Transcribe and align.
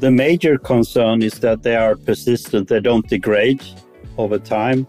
The 0.00 0.10
major 0.10 0.58
concern 0.58 1.22
is 1.22 1.38
that 1.40 1.62
they 1.62 1.76
are 1.76 1.96
persistent, 1.96 2.68
they 2.68 2.80
don't 2.80 3.06
degrade 3.08 3.62
over 4.18 4.38
time. 4.38 4.86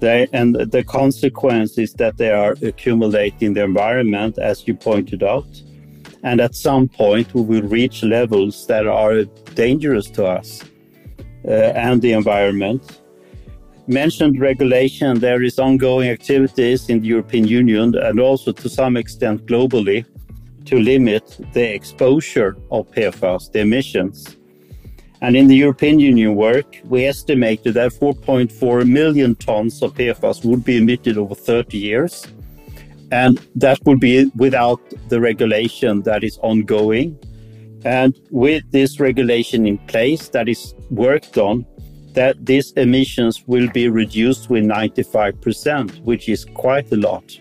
They, 0.00 0.26
and 0.32 0.54
the 0.54 0.84
consequence 0.84 1.78
is 1.78 1.94
that 1.94 2.18
they 2.18 2.30
are 2.30 2.54
accumulating 2.62 3.54
the 3.54 3.64
environment, 3.64 4.38
as 4.38 4.68
you 4.68 4.74
pointed 4.74 5.22
out. 5.22 5.46
And 6.22 6.40
at 6.40 6.54
some 6.54 6.88
point, 6.88 7.34
we 7.34 7.42
will 7.42 7.68
reach 7.68 8.02
levels 8.02 8.66
that 8.66 8.86
are 8.86 9.24
dangerous 9.54 10.10
to 10.10 10.26
us 10.26 10.62
uh, 11.46 11.50
and 11.50 12.00
the 12.02 12.12
environment. 12.12 13.00
Mentioned 13.86 14.40
regulation, 14.40 15.20
there 15.20 15.42
is 15.42 15.58
ongoing 15.58 16.08
activities 16.08 16.88
in 16.88 17.00
the 17.00 17.06
European 17.08 17.46
Union 17.46 17.94
and 17.94 18.18
also 18.18 18.52
to 18.52 18.68
some 18.68 18.96
extent 18.96 19.44
globally 19.46 20.06
to 20.66 20.78
limit 20.78 21.38
the 21.52 21.74
exposure 21.74 22.56
of 22.70 22.90
PFAS, 22.90 23.52
the 23.52 23.60
emissions. 23.60 24.36
And 25.20 25.36
in 25.36 25.46
the 25.46 25.56
European 25.56 25.98
Union 26.00 26.34
work, 26.34 26.80
we 26.84 27.06
estimated 27.06 27.74
that 27.74 27.92
4.4 27.92 28.86
million 28.86 29.34
tons 29.36 29.82
of 29.82 29.94
PFAS 29.94 30.44
would 30.44 30.64
be 30.64 30.76
emitted 30.76 31.16
over 31.16 31.34
30 31.34 31.78
years. 31.78 32.26
And 33.10 33.40
that 33.54 33.78
would 33.84 34.00
be 34.00 34.30
without 34.36 34.80
the 35.08 35.20
regulation 35.20 36.02
that 36.02 36.24
is 36.24 36.38
ongoing. 36.42 37.18
And 37.84 38.18
with 38.30 38.64
this 38.70 38.98
regulation 39.00 39.66
in 39.66 39.78
place 39.86 40.28
that 40.30 40.48
is 40.48 40.74
worked 40.90 41.38
on, 41.38 41.64
that 42.14 42.44
these 42.44 42.72
emissions 42.72 43.44
will 43.46 43.68
be 43.70 43.88
reduced 43.88 44.48
with 44.48 44.64
95%, 44.64 46.02
which 46.04 46.28
is 46.28 46.44
quite 46.44 46.90
a 46.92 46.96
lot. 46.96 47.38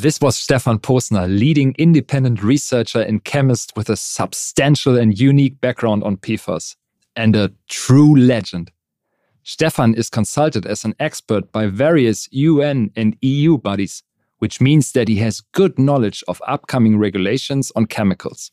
This 0.00 0.20
was 0.20 0.36
Stefan 0.36 0.78
Posner, 0.78 1.26
leading 1.26 1.74
independent 1.76 2.40
researcher 2.40 3.00
and 3.00 3.24
chemist 3.24 3.72
with 3.74 3.90
a 3.90 3.96
substantial 3.96 4.96
and 4.96 5.18
unique 5.18 5.60
background 5.60 6.04
on 6.04 6.18
PFAS, 6.18 6.76
and 7.16 7.34
a 7.34 7.50
true 7.68 8.14
legend. 8.16 8.70
Stefan 9.42 9.94
is 9.94 10.08
consulted 10.08 10.66
as 10.66 10.84
an 10.84 10.94
expert 11.00 11.50
by 11.50 11.66
various 11.66 12.28
UN 12.30 12.92
and 12.94 13.16
EU 13.22 13.58
bodies, 13.58 14.04
which 14.38 14.60
means 14.60 14.92
that 14.92 15.08
he 15.08 15.16
has 15.16 15.40
good 15.50 15.76
knowledge 15.80 16.22
of 16.28 16.40
upcoming 16.46 16.96
regulations 16.96 17.72
on 17.74 17.86
chemicals. 17.86 18.52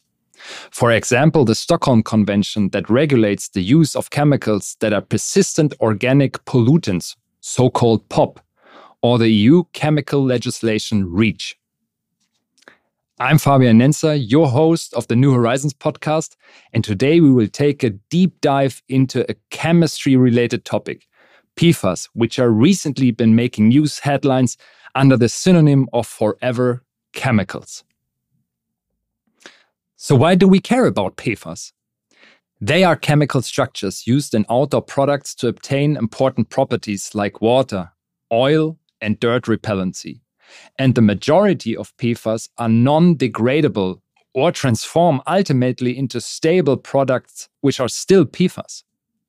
For 0.71 0.91
example, 0.91 1.45
the 1.45 1.53
Stockholm 1.53 2.01
Convention 2.01 2.69
that 2.69 2.89
regulates 2.89 3.49
the 3.49 3.61
use 3.61 3.95
of 3.95 4.09
chemicals 4.09 4.77
that 4.79 4.93
are 4.93 5.01
persistent 5.01 5.75
organic 5.79 6.43
pollutants, 6.45 7.16
so 7.39 7.69
called 7.69 8.09
POP, 8.09 8.39
or 9.06 9.20
the 9.20 9.30
EU 9.30 9.64
chemical 9.73 10.25
legislation 10.25 11.06
REACH. 11.14 11.56
I'm 13.20 13.38
Fabian 13.38 13.78
Nenzer, 13.78 14.17
your 14.17 14.47
host 14.47 14.95
of 14.95 15.08
the 15.09 15.16
New 15.16 15.31
Horizons 15.31 15.75
podcast, 15.75 16.36
and 16.73 16.84
today 16.84 17.20
we 17.20 17.31
will 17.31 17.47
take 17.47 17.84
a 17.84 17.92
deep 17.92 18.42
dive 18.42 18.81
into 18.89 19.23
a 19.30 19.36
chemistry 19.52 20.16
related 20.16 20.66
topic 20.66 21.06
PFAS, 21.56 22.09
which 22.14 22.39
are 22.39 22.50
recently 22.50 23.12
been 23.12 23.36
making 23.36 23.67
news 23.67 24.00
headlines 24.00 24.58
under 24.95 25.16
the 25.16 25.30
synonym 25.30 25.88
of 25.94 26.08
forever 26.08 26.84
chemicals. 27.14 27.84
So, 29.97 30.16
why 30.16 30.34
do 30.34 30.47
we 30.47 30.59
care 30.59 30.88
about 30.88 31.16
PFAS? 31.17 31.73
They 32.59 32.84
are 32.84 32.95
chemical 32.95 33.44
structures 33.44 34.08
used 34.08 34.34
in 34.34 34.47
outdoor 34.50 34.81
products 34.81 35.36
to 35.36 35.47
obtain 35.47 35.95
important 35.95 36.50
properties 36.50 37.14
like 37.14 37.40
water, 37.40 37.92
oil, 38.31 38.80
and 39.01 39.19
dirt 39.19 39.43
repellency. 39.45 40.21
And 40.77 40.95
the 40.95 41.01
majority 41.01 41.75
of 41.75 41.95
PFAS 41.97 42.49
are 42.57 42.69
non 42.69 43.15
degradable 43.15 44.01
or 44.33 44.51
transform 44.51 45.22
ultimately 45.28 45.97
into 45.97 46.19
stable 46.22 46.78
products 46.78 47.50
which 47.61 47.79
are 47.79 47.89
still 47.89 48.25
PFAS. 48.25 48.84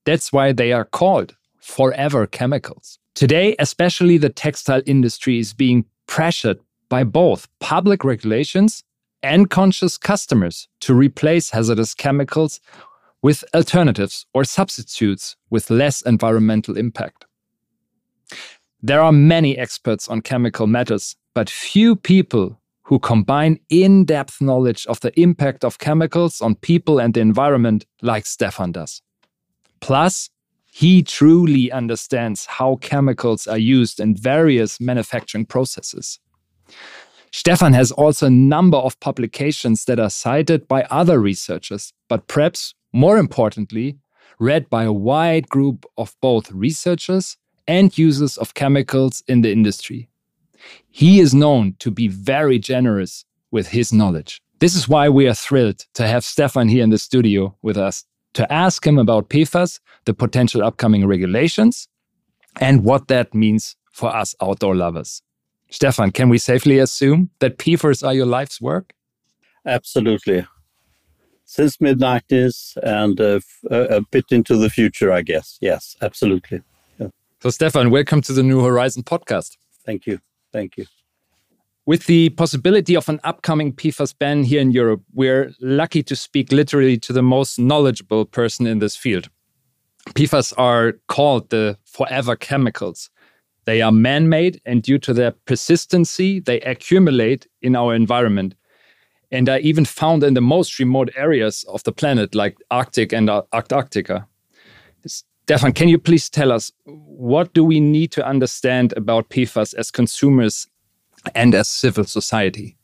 That's 0.05 0.33
why 0.33 0.53
they 0.53 0.73
are 0.73 0.85
called 0.85 1.37
forever 1.61 2.27
chemicals. 2.27 2.99
Today, 3.15 3.57
especially 3.59 4.19
the 4.19 4.29
textile 4.29 4.83
industry 4.85 5.39
is 5.39 5.55
being 5.55 5.87
pressured 6.07 6.59
by 6.89 7.03
both 7.05 7.49
public 7.61 8.05
regulations 8.05 8.85
and 9.23 9.51
conscious 9.51 9.97
customers 9.97 10.69
to 10.81 10.95
replace 10.95 11.51
hazardous 11.51 11.95
chemicals 11.95 12.61
with 13.23 13.45
alternatives 13.55 14.27
or 14.35 14.45
substitutes 14.45 15.37
with 15.51 15.71
less 15.71 16.03
environmental 16.03 16.77
impact. 16.77 17.25
There 18.87 19.03
are 19.03 19.11
many 19.11 19.59
experts 19.59 20.07
on 20.07 20.21
chemical 20.21 20.69
matters, 20.69 21.17
but 21.35 21.51
few 21.51 21.97
people 21.97 22.61
who 22.85 23.01
combine 23.01 23.59
in 23.69 24.05
depth 24.05 24.41
knowledge 24.41 24.87
of 24.87 25.01
the 25.01 25.11
impact 25.21 25.65
of 25.65 25.81
chemicals 25.81 26.41
on 26.41 26.55
people 26.55 27.01
and 27.01 27.13
the 27.13 27.19
environment 27.19 27.85
like 28.01 28.27
Stefan 28.27 28.71
does. 28.71 29.03
Plus, 29.81 30.31
he 30.71 31.03
truly 31.03 31.73
understands 31.73 32.47
how 32.47 32.77
chemicals 32.77 33.49
are 33.49 33.59
used 33.59 33.99
in 33.99 34.15
various 34.15 34.81
manufacturing 34.81 35.47
processes. 35.47 36.21
Stefan 37.33 37.73
has 37.73 37.91
also 37.91 38.27
a 38.27 38.31
number 38.31 38.79
of 38.79 39.01
publications 39.01 39.85
that 39.87 39.99
are 39.99 40.11
cited 40.11 40.69
by 40.69 40.85
other 40.85 41.19
researchers, 41.19 41.93
but 42.09 42.29
perhaps 42.29 42.73
more 42.93 43.19
importantly, 43.19 43.99
read 44.39 44.71
by 44.71 44.85
a 44.85 44.93
wide 44.93 45.49
group 45.49 45.87
of 45.99 46.15
both 46.23 46.53
researchers 46.53 47.37
and 47.69 47.97
users 47.97 48.37
of 48.37 48.55
chemicals 48.55 49.23
in 49.27 49.43
the 49.43 49.53
industry. 49.53 50.09
He 50.91 51.21
is 51.21 51.35
known 51.35 51.77
to 51.81 51.91
be 51.91 52.09
very 52.09 52.59
generous 52.59 53.25
with 53.51 53.69
his 53.69 53.93
knowledge. 53.93 54.43
This 54.59 54.75
is 54.75 54.89
why 54.89 55.09
we 55.09 55.29
are 55.29 55.35
thrilled 55.35 55.85
to 55.95 56.07
have 56.07 56.25
Stefan 56.25 56.69
here 56.69 56.83
in 56.83 56.91
the 56.91 56.99
studio 56.99 57.55
with 57.63 57.77
us 57.77 58.05
to 58.35 58.51
ask 58.53 58.87
him 58.87 58.99
about 58.99 59.29
PFAS, 59.29 59.81
the 60.05 60.15
potential 60.15 60.63
upcoming 60.63 61.07
regulations, 61.07 61.89
and 62.61 62.85
what 62.85 63.09
that 63.09 63.35
means 63.35 63.77
for 63.93 64.15
us 64.15 64.35
outdoor 64.43 64.77
lovers. 64.77 65.23
Stefan, 65.71 66.11
can 66.11 66.29
we 66.29 66.39
safely 66.39 66.79
assume 66.79 67.31
that 67.41 67.59
PFAS 67.59 68.07
are 68.07 68.15
your 68.15 68.27
life's 68.27 68.61
work? 68.61 68.93
Absolutely. 69.65 70.47
Since 71.45 71.81
mid 71.81 71.99
90s 71.99 72.77
and 72.83 73.21
uh, 73.21 73.41
a 73.71 74.01
bit 74.11 74.27
into 74.31 74.57
the 74.57 74.71
future, 74.71 75.13
I 75.13 75.23
guess. 75.23 75.59
Yes, 75.61 75.97
absolutely. 76.03 76.63
So, 77.43 77.51
Stefan, 77.51 77.91
welcome 77.91 78.23
to 78.23 78.33
the 78.33 78.43
New 78.43 78.65
Horizon 78.65 79.03
podcast. 79.03 79.59
Thank 79.85 80.07
you. 80.07 80.21
Thank 80.55 80.79
you. 80.79 80.87
With 81.85 82.07
the 82.07 82.31
possibility 82.31 82.97
of 82.97 83.11
an 83.11 83.21
upcoming 83.25 83.75
PFAS 83.75 84.19
ban 84.19 84.43
here 84.43 84.63
in 84.63 84.71
Europe, 84.71 85.03
we're 85.13 85.53
lucky 85.61 86.03
to 86.05 86.17
speak 86.17 86.51
literally 86.51 86.97
to 86.97 87.13
the 87.13 87.23
most 87.23 87.59
knowledgeable 87.59 88.25
person 88.25 88.67
in 88.67 88.79
this 88.79 88.97
field. 88.97 89.29
PFAS 90.15 90.55
are 90.57 90.95
called 91.09 91.51
the 91.51 91.77
forever 91.85 92.37
chemicals. 92.37 93.11
They 93.67 93.83
are 93.83 93.93
man 93.93 94.31
made, 94.31 94.63
and 94.65 94.83
due 94.83 94.99
to 95.01 95.13
their 95.13 95.33
persistency, 95.33 96.41
they 96.41 96.61
accumulate 96.63 97.47
in 97.61 97.77
our 97.77 97.95
environment 97.95 98.55
and 99.31 99.47
are 99.51 99.59
even 99.59 99.85
found 99.85 100.25
in 100.25 100.33
the 100.33 100.41
most 100.41 100.79
remote 100.79 101.11
areas 101.15 101.65
of 101.69 101.83
the 101.85 101.93
planet, 101.93 102.35
like 102.35 102.57
Arctic 102.71 103.13
and 103.13 103.29
Antarctica. 103.29 104.27
Stefan, 105.49 105.73
can 105.73 105.89
you 105.89 105.97
please 105.97 106.29
tell 106.29 106.51
us 106.51 106.73
what 106.87 107.55
do 107.55 107.63
we 107.63 107.79
need 107.79 108.11
to 108.11 108.27
understand 108.27 108.93
about 108.97 109.29
PFAS 109.29 109.75
as 109.75 109.93
consumers 109.93 110.67
and 111.37 111.55
as 111.55 111.69
civil 111.69 112.03
society? 112.03 112.77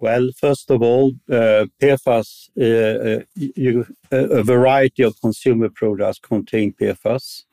Well, 0.00 0.30
first 0.40 0.70
of 0.70 0.80
all, 0.80 1.12
uh, 1.30 1.66
PFAS, 1.78 2.48
uh, 2.58 3.18
uh, 3.18 3.22
you, 3.34 3.86
a 4.10 4.42
variety 4.42 5.02
of 5.02 5.20
consumer 5.20 5.68
products 5.68 6.18
contain 6.18 6.72
PFAS, 6.72 7.44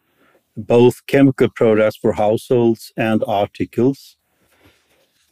both 0.55 1.05
chemical 1.05 1.49
products 1.49 1.97
for 1.97 2.13
households 2.13 2.93
and 2.95 3.25
articles. 3.27 4.15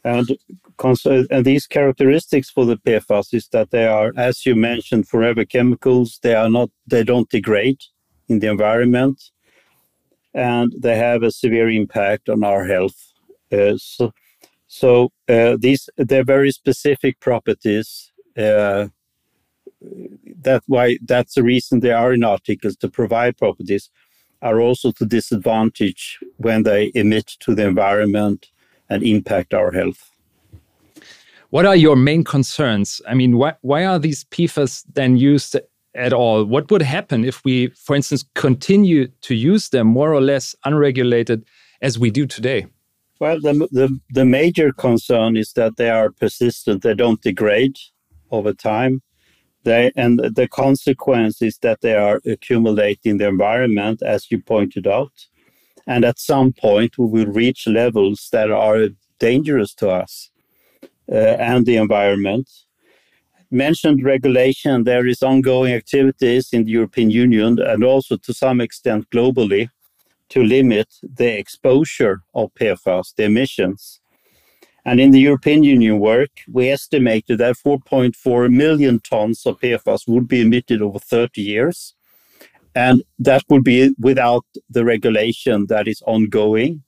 And, 0.04 0.28
and 1.30 1.46
these 1.46 1.66
characteristics 1.66 2.50
for 2.50 2.66
the 2.66 2.76
PFAS 2.76 3.32
is 3.32 3.48
that 3.52 3.70
they 3.70 3.86
are, 3.86 4.12
as 4.18 4.44
you 4.44 4.54
mentioned, 4.54 5.08
forever 5.08 5.46
chemicals. 5.46 6.18
They 6.22 6.34
are 6.34 6.50
not, 6.50 6.68
they 6.86 7.04
don't 7.04 7.30
degrade 7.30 7.80
in 8.32 8.38
the 8.40 8.50
environment, 8.50 9.30
and 10.34 10.72
they 10.78 10.96
have 10.96 11.22
a 11.22 11.30
severe 11.30 11.68
impact 11.68 12.28
on 12.28 12.42
our 12.42 12.64
health. 12.64 13.12
Uh, 13.52 13.76
so, 13.76 14.12
so 14.66 15.12
uh, 15.28 15.56
these 15.58 15.88
they're 15.96 16.24
very 16.24 16.50
specific 16.50 17.20
properties. 17.20 18.12
Uh, 18.36 18.88
that 20.42 20.62
why 20.66 20.98
that's 21.04 21.34
the 21.34 21.42
reason 21.42 21.80
they 21.80 21.92
are 21.92 22.12
in 22.12 22.24
articles 22.24 22.76
to 22.76 22.88
provide 22.88 23.36
properties 23.36 23.90
are 24.40 24.60
also 24.60 24.90
to 24.92 25.04
disadvantage 25.06 26.18
when 26.36 26.62
they 26.64 26.90
emit 26.94 27.26
to 27.40 27.54
the 27.54 27.66
environment 27.66 28.50
and 28.88 29.02
impact 29.02 29.54
our 29.54 29.70
health. 29.70 30.10
What 31.50 31.66
are 31.66 31.76
your 31.76 31.96
main 31.96 32.24
concerns? 32.24 33.00
I 33.06 33.14
mean, 33.14 33.36
why, 33.36 33.54
why 33.60 33.84
are 33.84 33.98
these 33.98 34.24
PFAS 34.24 34.84
then 34.94 35.16
used 35.16 35.56
at 35.94 36.12
all, 36.12 36.44
what 36.44 36.70
would 36.70 36.82
happen 36.82 37.24
if 37.24 37.44
we, 37.44 37.68
for 37.68 37.94
instance, 37.94 38.24
continue 38.34 39.08
to 39.22 39.34
use 39.34 39.68
them 39.68 39.86
more 39.86 40.12
or 40.12 40.20
less 40.20 40.54
unregulated 40.64 41.44
as 41.80 41.98
we 41.98 42.10
do 42.10 42.26
today? 42.26 42.66
Well, 43.20 43.40
the, 43.40 43.68
the, 43.70 44.00
the 44.10 44.24
major 44.24 44.72
concern 44.72 45.36
is 45.36 45.52
that 45.52 45.76
they 45.76 45.90
are 45.90 46.10
persistent, 46.10 46.82
they 46.82 46.94
don't 46.94 47.20
degrade 47.22 47.76
over 48.30 48.52
time. 48.52 49.02
They, 49.64 49.92
and 49.94 50.18
the 50.18 50.48
consequence 50.48 51.40
is 51.40 51.58
that 51.58 51.82
they 51.82 51.94
are 51.94 52.20
accumulating 52.26 53.18
the 53.18 53.28
environment, 53.28 54.02
as 54.02 54.30
you 54.30 54.40
pointed 54.40 54.88
out. 54.88 55.12
And 55.86 56.04
at 56.04 56.18
some 56.18 56.52
point, 56.52 56.98
we 56.98 57.06
will 57.06 57.32
reach 57.32 57.66
levels 57.66 58.28
that 58.32 58.50
are 58.50 58.88
dangerous 59.18 59.72
to 59.74 59.90
us 59.90 60.30
uh, 61.10 61.14
and 61.14 61.64
the 61.64 61.76
environment. 61.76 62.50
Mentioned 63.54 64.02
regulation, 64.02 64.84
there 64.84 65.06
is 65.06 65.22
ongoing 65.22 65.74
activities 65.74 66.54
in 66.54 66.64
the 66.64 66.70
European 66.70 67.10
Union 67.10 67.58
and 67.58 67.84
also 67.84 68.16
to 68.16 68.32
some 68.32 68.62
extent 68.62 69.10
globally 69.10 69.68
to 70.30 70.42
limit 70.42 70.88
the 71.02 71.38
exposure 71.38 72.22
of 72.34 72.54
PFAS, 72.54 73.14
the 73.14 73.24
emissions. 73.24 74.00
And 74.86 74.98
in 74.98 75.10
the 75.10 75.20
European 75.20 75.64
Union 75.64 75.98
work, 75.98 76.30
we 76.50 76.70
estimated 76.70 77.40
that 77.40 77.56
4.4 77.56 78.50
million 78.50 79.00
tons 79.00 79.44
of 79.44 79.60
PFAS 79.60 80.08
would 80.08 80.26
be 80.26 80.40
emitted 80.40 80.80
over 80.80 80.98
30 80.98 81.42
years. 81.42 81.94
And 82.74 83.02
that 83.18 83.42
would 83.50 83.64
be 83.64 83.94
without 83.98 84.46
the 84.70 84.82
regulation 84.82 85.66
that 85.66 85.86
is 85.86 86.02
ongoing. 86.06 86.84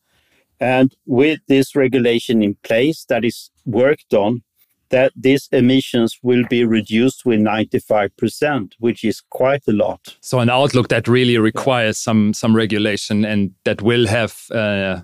And 0.59 0.97
with 1.05 1.41
this 1.47 1.77
regulation 1.77 2.43
in 2.43 2.57
place 2.63 3.05
that 3.11 3.23
is 3.23 3.51
worked 3.67 4.15
on, 4.15 4.45
that 4.91 5.13
these 5.17 5.49
emissions 5.53 6.19
will 6.23 6.45
be 6.49 6.65
reduced 6.65 7.25
with 7.25 7.41
95%, 7.41 8.73
which 8.79 9.05
is 9.05 9.23
quite 9.31 9.63
a 9.69 9.73
lot. 9.73 10.17
So 10.21 10.41
an 10.41 10.51
outlook 10.51 10.89
that 10.89 11.09
really 11.09 11.39
requires 11.39 11.99
some 11.99 12.35
some 12.35 12.55
regulation 12.55 13.25
and 13.25 13.53
that 13.65 13.83
will 13.83 14.07
have 14.07 14.51
uh, 14.51 15.03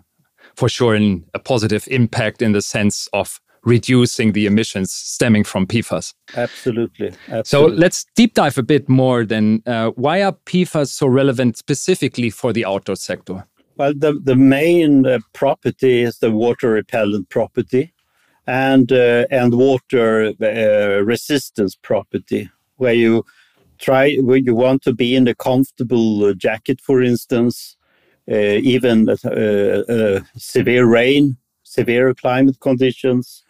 for 0.57 0.69
sure 0.69 0.95
an, 0.95 1.25
a 1.35 1.39
positive 1.39 1.87
impact 1.91 2.43
in 2.43 2.53
the 2.53 2.63
sense 2.63 3.09
of 3.13 3.41
reducing 3.65 4.33
the 4.33 4.47
emissions 4.47 4.93
stemming 4.93 5.45
from 5.45 5.67
PFAS. 5.67 6.15
Absolutely. 6.37 7.13
Absolutely. 7.29 7.45
So 7.45 7.67
let's 7.67 8.07
deep 8.17 8.35
dive 8.35 8.57
a 8.57 8.63
bit 8.63 8.89
more 8.89 9.25
then. 9.25 9.63
Uh, 9.67 9.91
why 9.91 10.23
are 10.23 10.33
PFAS 10.47 10.89
so 10.89 11.07
relevant 11.07 11.59
specifically 11.59 12.31
for 12.31 12.53
the 12.53 12.65
outdoor 12.65 12.97
sector? 12.97 13.47
Well, 13.77 13.95
the, 13.95 14.19
the 14.23 14.37
main 14.37 15.07
uh, 15.07 15.21
property 15.33 16.03
is 16.03 16.19
the 16.19 16.31
water 16.31 16.71
repellent 16.71 17.29
property 17.29 17.93
and, 18.51 18.91
uh, 18.91 19.27
and 19.31 19.55
water 19.55 20.33
uh, 20.43 21.05
resistance 21.05 21.77
property, 21.77 22.51
where 22.77 22.95
you 22.95 23.25
try, 23.79 24.17
where 24.17 24.39
you 24.39 24.55
want 24.55 24.83
to 24.83 24.93
be 24.93 25.15
in 25.15 25.29
a 25.29 25.35
comfortable 25.35 26.25
uh, 26.25 26.35
jacket, 26.35 26.81
for 26.81 27.01
instance, 27.01 27.77
uh, 28.31 28.35
even 28.75 29.09
severe 30.37 30.85
rain, 30.87 31.37
severe 31.63 32.13
climate 32.13 32.59
conditions, 32.61 33.45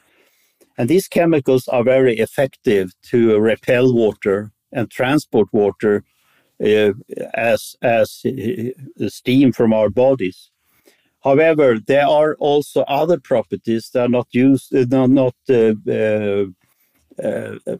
and 0.76 0.88
these 0.88 1.08
chemicals 1.08 1.68
are 1.68 1.84
very 1.84 2.18
effective 2.18 2.92
to 3.10 3.38
repel 3.38 3.92
water 3.92 4.50
and 4.72 4.90
transport 4.90 5.48
water 5.52 6.04
uh, 6.64 6.92
as, 7.34 7.76
as 7.82 8.22
uh, 8.26 9.08
steam 9.08 9.52
from 9.52 9.72
our 9.72 9.90
bodies. 9.90 10.49
However, 11.22 11.78
there 11.78 12.06
are 12.06 12.34
also 12.38 12.82
other 12.82 13.18
properties 13.20 13.90
that 13.92 14.04
are 14.06 14.08
not 14.08 14.28
used, 14.32 14.74
uh, 14.74 14.86
not, 14.88 15.10
not 15.10 15.34
uh, 15.48 15.74
uh, 15.88 16.46
uh, 17.22 17.76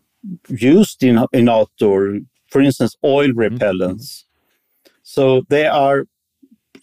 used 0.48 1.02
in, 1.02 1.24
in 1.32 1.48
outdoor, 1.48 2.18
for 2.48 2.60
instance, 2.60 2.96
oil 3.02 3.28
mm-hmm. 3.28 3.40
repellents. 3.40 4.24
Mm-hmm. 4.24 4.90
So 5.02 5.42
they 5.48 5.66
are, 5.66 6.04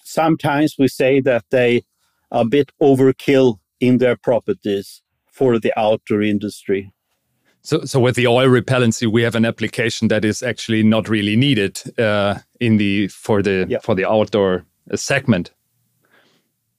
sometimes 0.02 0.76
we 0.80 0.88
say 0.88 1.22
that 1.22 1.46
they 1.52 1.84
are 2.32 2.42
a 2.42 2.46
bit 2.46 2.72
overkill 2.82 3.60
in 3.80 4.00
their 4.00 4.18
properties 4.18 5.04
for 5.32 5.60
the 5.60 5.72
outdoor 5.78 6.24
industry. 6.24 6.92
So, 7.62 7.84
so 7.86 8.00
with 8.00 8.16
the 8.16 8.28
oil 8.28 8.48
repellency, 8.48 9.12
we 9.12 9.22
have 9.22 9.36
an 9.36 9.46
application 9.46 10.08
that 10.08 10.26
is 10.26 10.42
actually 10.42 10.84
not 10.84 11.10
really 11.10 11.36
needed 11.36 11.82
uh, 12.00 12.40
in 12.60 12.78
the 12.78 13.10
for 13.10 13.42
the 13.42 13.66
yeah. 13.68 13.80
for 13.80 13.94
the 13.94 14.10
outdoor 14.10 14.66
uh, 14.90 14.96
segment. 14.96 15.52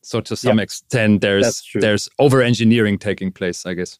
So 0.08 0.22
to 0.22 0.37
some 0.37 0.56
yeah, 0.56 0.62
extent, 0.62 1.20
there's 1.20 1.62
there's 1.75 2.08
over 2.19 2.40
engineering 2.40 2.99
taking 2.99 3.31
place, 3.31 3.66
I 3.66 3.75
guess. 3.75 3.99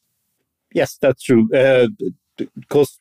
Yes, 0.72 0.96
that's 1.02 1.22
true. 1.22 1.50
Uh, 1.55 1.88
because 2.55 2.99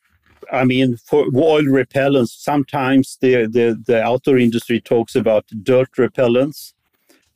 I 0.52 0.64
mean, 0.64 0.98
for 0.98 1.24
oil 1.34 1.62
repellents, 1.62 2.36
sometimes 2.36 3.16
the, 3.22 3.46
the 3.46 3.82
the 3.86 4.02
outdoor 4.02 4.36
industry 4.36 4.78
talks 4.82 5.16
about 5.16 5.46
dirt 5.62 5.88
repellents, 5.96 6.74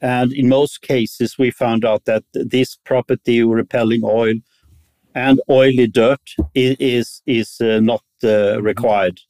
and 0.02 0.30
in 0.34 0.46
most 0.46 0.82
cases, 0.82 1.38
we 1.38 1.50
found 1.50 1.86
out 1.86 2.04
that 2.04 2.24
this 2.34 2.76
property 2.84 3.42
repelling 3.42 4.02
oil 4.04 4.34
and 5.14 5.40
oily 5.48 5.86
dirt 5.86 6.34
is 6.54 6.76
is, 6.80 7.22
is 7.24 7.60
uh, 7.62 7.80
not 7.80 8.04
uh, 8.22 8.60
required 8.60 9.20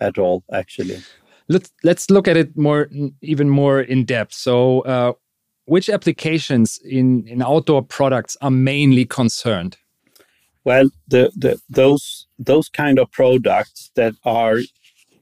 at 0.00 0.16
all. 0.16 0.44
Actually, 0.50 1.02
let's 1.48 1.70
let's 1.84 2.08
look 2.08 2.26
at 2.26 2.38
it 2.38 2.56
more 2.56 2.88
even 3.20 3.50
more 3.50 3.82
in 3.82 4.06
depth. 4.06 4.32
So, 4.32 4.80
uh, 4.80 5.12
which 5.70 5.88
applications 5.88 6.80
in 6.84 7.26
in 7.28 7.40
outdoor 7.42 7.82
products 7.82 8.36
are 8.40 8.50
mainly 8.50 9.04
concerned? 9.04 9.76
Well, 10.64 10.90
the, 11.06 11.30
the 11.36 11.60
those 11.68 12.26
those 12.46 12.68
kind 12.68 12.98
of 12.98 13.10
products 13.12 13.90
that 13.94 14.14
are 14.24 14.58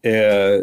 uh, 0.05 0.61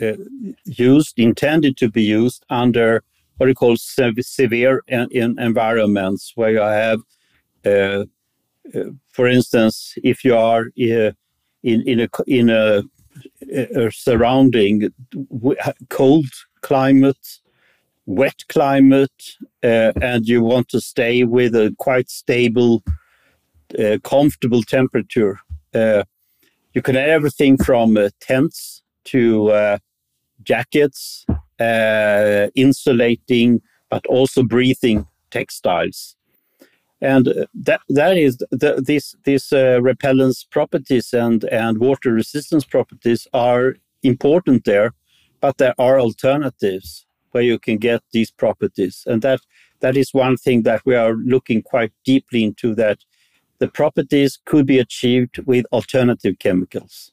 uh, 0.00 0.16
used 0.64 1.18
intended 1.18 1.76
to 1.76 1.88
be 1.90 2.02
used 2.02 2.44
under 2.48 3.02
what 3.36 3.48
you 3.48 3.54
call 3.54 3.76
severe 3.76 4.82
environments 4.88 6.32
where 6.34 6.52
you 6.52 6.60
have, 6.60 7.00
uh, 7.66 8.04
uh, 8.74 8.90
for 9.10 9.28
instance, 9.28 9.98
if 10.02 10.24
you 10.24 10.34
are 10.34 10.64
uh, 10.80 11.12
in 11.62 11.82
in 11.86 12.00
a 12.00 12.08
in 12.26 12.48
a, 12.48 12.82
a 13.52 13.90
surrounding 13.90 14.88
cold 15.90 16.32
climate, 16.62 17.41
wet 18.06 18.44
climate, 18.48 19.36
uh, 19.62 19.92
and 20.00 20.26
you 20.26 20.42
want 20.42 20.68
to 20.68 20.80
stay 20.80 21.24
with 21.24 21.54
a 21.54 21.74
quite 21.78 22.10
stable, 22.10 22.82
uh, 23.78 23.98
comfortable 24.02 24.62
temperature. 24.62 25.38
Uh, 25.74 26.02
you 26.74 26.82
can 26.82 26.94
have 26.94 27.08
everything 27.08 27.56
from 27.56 27.96
tents 28.20 28.82
to 29.04 29.78
jackets 30.42 31.26
uh, 31.60 32.48
insulating, 32.54 33.60
but 33.90 34.04
also 34.06 34.42
breathing 34.42 35.06
textiles. 35.30 36.16
And 37.00 37.28
uh, 37.28 37.46
that 37.54 37.80
that 37.88 38.16
is 38.16 38.38
the, 38.50 38.80
these 39.24 39.52
uh, 39.52 39.80
repellents 39.80 40.48
properties 40.48 41.12
and 41.12 41.44
and 41.44 41.78
water 41.78 42.12
resistance 42.12 42.64
properties 42.64 43.26
are 43.32 43.74
important 44.02 44.64
there, 44.64 44.92
but 45.40 45.58
there 45.58 45.74
are 45.78 45.98
alternatives 45.98 47.06
where 47.32 47.42
you 47.42 47.58
can 47.58 47.78
get 47.78 48.02
these 48.12 48.30
properties, 48.30 49.04
and 49.06 49.22
that 49.22 49.40
that 49.80 49.96
is 49.96 50.14
one 50.14 50.36
thing 50.36 50.62
that 50.62 50.82
we 50.86 50.94
are 50.94 51.14
looking 51.14 51.62
quite 51.62 51.92
deeply 52.04 52.44
into. 52.44 52.74
That 52.74 52.98
the 53.58 53.68
properties 53.68 54.38
could 54.44 54.66
be 54.66 54.78
achieved 54.78 55.38
with 55.46 55.66
alternative 55.72 56.38
chemicals. 56.38 57.12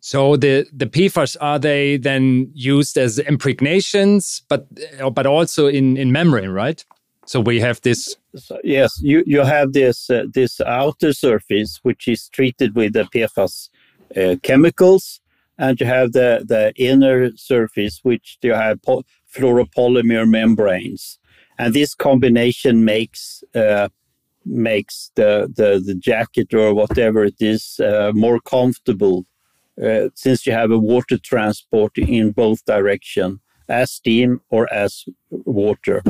So 0.00 0.36
the 0.36 0.66
the 0.72 0.86
PFAS 0.86 1.36
are 1.40 1.58
they 1.58 1.96
then 1.96 2.50
used 2.54 2.96
as 2.96 3.18
impregnations, 3.18 4.42
but 4.48 4.66
but 5.12 5.26
also 5.26 5.66
in 5.66 5.96
in 5.96 6.12
membrane, 6.12 6.50
right? 6.50 6.84
So 7.26 7.40
we 7.40 7.58
have 7.60 7.80
this. 7.80 8.16
So, 8.36 8.58
yes, 8.62 9.00
you 9.02 9.24
you 9.26 9.40
have 9.40 9.72
this 9.72 10.08
uh, 10.08 10.26
this 10.32 10.60
outer 10.60 11.12
surface 11.12 11.80
which 11.82 12.06
is 12.06 12.28
treated 12.28 12.76
with 12.76 12.92
the 12.92 13.04
PFAS 13.12 13.68
uh, 14.16 14.36
chemicals, 14.42 15.20
and 15.58 15.80
you 15.80 15.86
have 15.86 16.12
the 16.12 16.44
the 16.46 16.72
inner 16.76 17.36
surface 17.36 18.00
which 18.04 18.38
you 18.42 18.54
have 18.54 18.80
fluoropolymer 19.36 20.28
membranes, 20.28 21.18
and 21.58 21.74
this 21.74 21.94
combination 21.94 22.84
makes. 22.84 23.42
Uh, 23.54 23.88
makes 24.48 25.10
the, 25.16 25.52
the 25.56 25.82
the 25.84 25.94
jacket 25.94 26.54
or 26.54 26.72
whatever 26.72 27.24
it 27.24 27.34
is 27.40 27.80
uh, 27.80 28.12
more 28.14 28.38
comfortable 28.38 29.26
uh, 29.82 30.08
since 30.14 30.46
you 30.46 30.52
have 30.52 30.70
a 30.70 30.78
water 30.78 31.18
transport 31.18 31.98
in 31.98 32.30
both 32.30 32.64
direction 32.64 33.40
as 33.68 33.90
steam 33.90 34.40
or 34.48 34.72
as 34.72 35.04
water. 35.30 36.02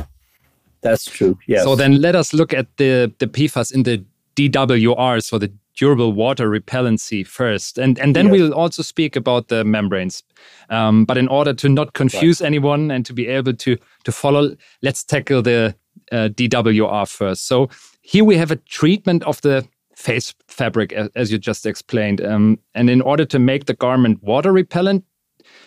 That's 0.82 1.06
true. 1.06 1.38
Yes. 1.46 1.64
So 1.64 1.74
then 1.74 2.00
let 2.00 2.14
us 2.14 2.32
look 2.32 2.52
at 2.52 2.66
the 2.76 3.12
the 3.18 3.26
PFAS 3.26 3.72
in 3.72 3.82
the 3.82 4.04
DWR, 4.36 5.22
so 5.22 5.38
the 5.38 5.50
durable 5.76 6.12
water 6.12 6.50
repellency 6.50 7.26
first, 7.26 7.78
and 7.78 7.98
and 7.98 8.16
then 8.16 8.26
yes. 8.26 8.32
we'll 8.32 8.54
also 8.54 8.82
speak 8.82 9.16
about 9.16 9.48
the 9.48 9.64
membranes. 9.64 10.22
Um, 10.70 11.04
but 11.04 11.16
in 11.18 11.28
order 11.28 11.54
to 11.54 11.68
not 11.68 11.92
confuse 11.92 12.40
right. 12.40 12.46
anyone 12.46 12.90
and 12.90 13.06
to 13.06 13.12
be 13.12 13.26
able 13.28 13.54
to 13.54 13.76
to 14.04 14.12
follow, 14.12 14.56
let's 14.82 15.04
tackle 15.04 15.42
the 15.42 15.74
uh, 16.12 16.28
DWR 16.28 17.08
first. 17.08 17.46
So 17.46 17.68
here 18.02 18.24
we 18.24 18.36
have 18.36 18.50
a 18.50 18.56
treatment 18.56 19.22
of 19.24 19.40
the 19.42 19.66
face 19.96 20.34
fabric, 20.48 20.92
as 20.92 21.32
you 21.32 21.38
just 21.38 21.66
explained. 21.66 22.20
Um, 22.20 22.58
and 22.74 22.90
in 22.90 23.00
order 23.00 23.24
to 23.24 23.38
make 23.38 23.64
the 23.64 23.74
garment 23.74 24.22
water 24.22 24.52
repellent, 24.52 25.04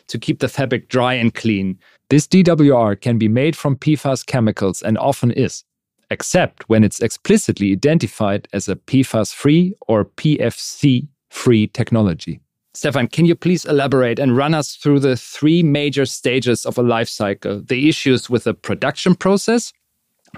to 0.08 0.18
keep 0.18 0.40
the 0.40 0.48
fabric 0.48 0.90
dry 0.90 1.14
and 1.14 1.34
clean, 1.34 1.78
this 2.10 2.28
DWR 2.28 3.00
can 3.00 3.18
be 3.18 3.28
made 3.28 3.56
from 3.56 3.76
PFAS 3.76 4.26
chemicals 4.26 4.82
and 4.82 4.98
often 4.98 5.32
is, 5.32 5.64
except 6.10 6.68
when 6.70 6.84
it's 6.84 7.00
explicitly 7.00 7.72
identified 7.72 8.48
as 8.54 8.68
a 8.68 8.76
PFAS 8.76 9.34
free 9.34 9.74
or 9.88 10.06
PFC 10.06 11.08
free 11.30 11.68
technology. 11.68 12.42
Stefan, 12.74 13.08
can 13.08 13.26
you 13.26 13.36
please 13.36 13.66
elaborate 13.66 14.20
and 14.20 14.38
run 14.38 14.54
us 14.54 14.76
through 14.76 15.00
the 15.00 15.18
three 15.18 15.64
major 15.64 16.06
stages 16.06 16.66
of 16.66 16.78
a 16.78 16.84
life 16.84 17.10
cycle 17.10 17.62
the 17.62 17.90
issues 17.90 18.30
with 18.30 18.44
the 18.44 18.54
production 18.54 19.16
process, 19.16 19.74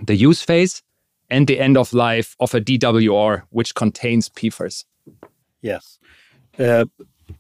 the 0.02 0.16
use 0.16 0.42
phase, 0.42 0.82
and 1.30 1.48
the 1.48 1.60
end 1.60 1.78
of 1.78 1.94
life 1.94 2.36
of 2.40 2.54
a 2.54 2.62
DWR, 2.62 3.44
which 3.50 3.76
contains 3.76 4.30
PFAS? 4.30 4.86
Yes. 5.62 6.00
Uh, 6.58 6.86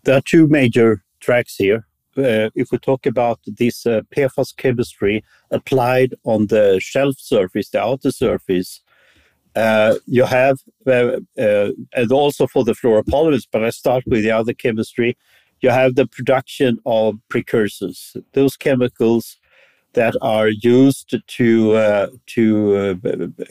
there 0.04 0.18
are 0.18 0.22
two 0.22 0.48
major 0.48 1.04
tracks 1.20 1.56
here. 1.56 1.88
Uh, 2.18 2.50
if 2.56 2.72
we 2.72 2.78
talk 2.78 3.06
about 3.06 3.40
this 3.46 3.86
uh, 3.86 4.02
PFAS 4.16 4.56
chemistry 4.56 5.24
applied 5.50 6.14
on 6.24 6.48
the 6.48 6.80
shelf 6.82 7.16
surface, 7.18 7.70
the 7.70 7.82
outer 7.82 8.12
surface, 8.12 8.82
uh, 9.56 9.96
you 10.06 10.24
have, 10.24 10.60
and 10.86 12.12
also 12.12 12.48
for 12.48 12.64
the 12.64 12.74
fluoropolymers, 12.74 13.48
but 13.52 13.64
I 13.64 13.70
start 13.70 14.04
with 14.08 14.24
the 14.24 14.32
other 14.32 14.54
chemistry, 14.54 15.18
you 15.62 15.70
have 15.70 15.96
the 15.96 16.08
production 16.08 16.80
of 16.86 17.16
precursors, 17.30 18.16
those 18.34 18.58
chemicals 18.58 19.38
that 19.94 20.16
are 20.22 20.50
used 20.50 21.16
to 21.28 21.72
uh, 21.74 22.08
to 22.26 22.76
uh, 22.76 22.96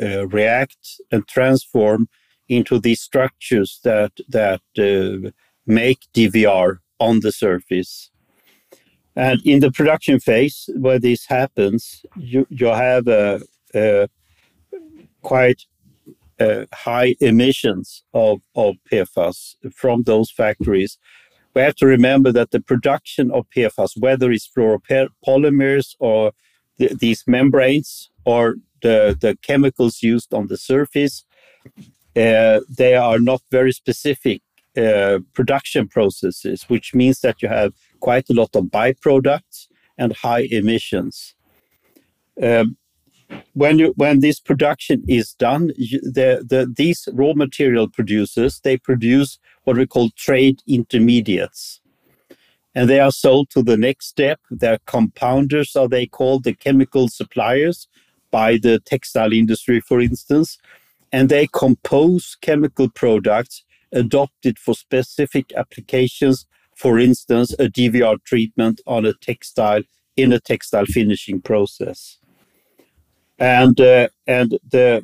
uh, 0.00 0.26
react 0.28 1.00
and 1.10 1.26
transform 1.28 2.08
into 2.48 2.78
these 2.78 3.00
structures 3.00 3.80
that 3.84 4.12
that 4.28 4.62
make 5.66 6.00
DVR 6.14 6.78
on 6.98 7.20
the 7.20 7.32
surface. 7.32 8.10
And 9.20 9.38
in 9.44 9.60
the 9.60 9.70
production 9.70 10.18
phase, 10.18 10.70
where 10.76 10.98
this 10.98 11.26
happens, 11.26 12.06
you 12.16 12.46
you 12.48 12.68
have 12.68 13.06
a, 13.06 13.42
a 13.74 14.08
quite 15.20 15.60
uh, 16.40 16.64
high 16.72 17.16
emissions 17.20 18.02
of, 18.14 18.40
of 18.54 18.76
PFAS 18.90 19.56
from 19.74 20.04
those 20.04 20.30
factories. 20.30 20.96
We 21.52 21.60
have 21.60 21.74
to 21.76 21.86
remember 21.86 22.32
that 22.32 22.50
the 22.50 22.60
production 22.60 23.30
of 23.30 23.44
PFAS, 23.54 24.00
whether 24.00 24.32
it's 24.32 24.48
fluoropolymers 24.48 25.96
or 25.98 26.32
the, 26.78 26.86
these 26.94 27.22
membranes 27.26 28.08
or 28.24 28.54
the, 28.80 29.18
the 29.20 29.36
chemicals 29.42 30.02
used 30.02 30.32
on 30.32 30.46
the 30.46 30.56
surface, 30.56 31.26
uh, 32.16 32.60
they 32.70 32.94
are 32.94 33.18
not 33.18 33.42
very 33.50 33.72
specific 33.72 34.40
uh, 34.78 35.18
production 35.34 35.88
processes, 35.88 36.62
which 36.68 36.94
means 36.94 37.20
that 37.20 37.42
you 37.42 37.48
have 37.48 37.74
quite 38.00 38.28
a 38.30 38.34
lot 38.34 38.54
of 38.56 38.64
byproducts 38.64 39.68
and 39.98 40.12
high 40.14 40.46
emissions. 40.50 41.34
Um, 42.42 42.76
when 43.54 43.78
you 43.78 43.92
when 43.96 44.20
this 44.20 44.40
production 44.40 45.04
is 45.06 45.34
done, 45.34 45.70
you, 45.76 46.00
the, 46.00 46.44
the 46.48 46.72
these 46.76 47.08
raw 47.12 47.32
material 47.34 47.88
producers 47.88 48.60
they 48.60 48.76
produce 48.76 49.38
what 49.64 49.76
we 49.76 49.86
call 49.86 50.10
trade 50.16 50.60
intermediates, 50.66 51.80
and 52.74 52.88
they 52.88 52.98
are 52.98 53.12
sold 53.12 53.50
to 53.50 53.62
the 53.62 53.76
next 53.76 54.06
step. 54.06 54.40
They're 54.50 54.80
compounders, 54.86 55.76
are 55.76 55.88
they 55.88 56.06
called 56.06 56.44
the 56.44 56.54
chemical 56.54 57.08
suppliers 57.08 57.88
by 58.30 58.56
the 58.56 58.80
textile 58.80 59.32
industry, 59.32 59.80
for 59.80 60.00
instance, 60.00 60.58
and 61.12 61.28
they 61.28 61.46
compose 61.46 62.36
chemical 62.40 62.88
products 62.88 63.64
adopted 63.92 64.58
for 64.58 64.74
specific 64.74 65.52
applications. 65.56 66.46
For 66.80 66.98
instance, 66.98 67.52
a 67.58 67.66
DVR 67.68 68.16
treatment 68.24 68.80
on 68.86 69.04
a 69.04 69.12
textile 69.12 69.82
in 70.16 70.32
a 70.32 70.40
textile 70.40 70.86
finishing 70.86 71.42
process. 71.42 72.16
And 73.38 73.78
uh, 73.78 74.08
and 74.26 74.52
the, 74.70 75.02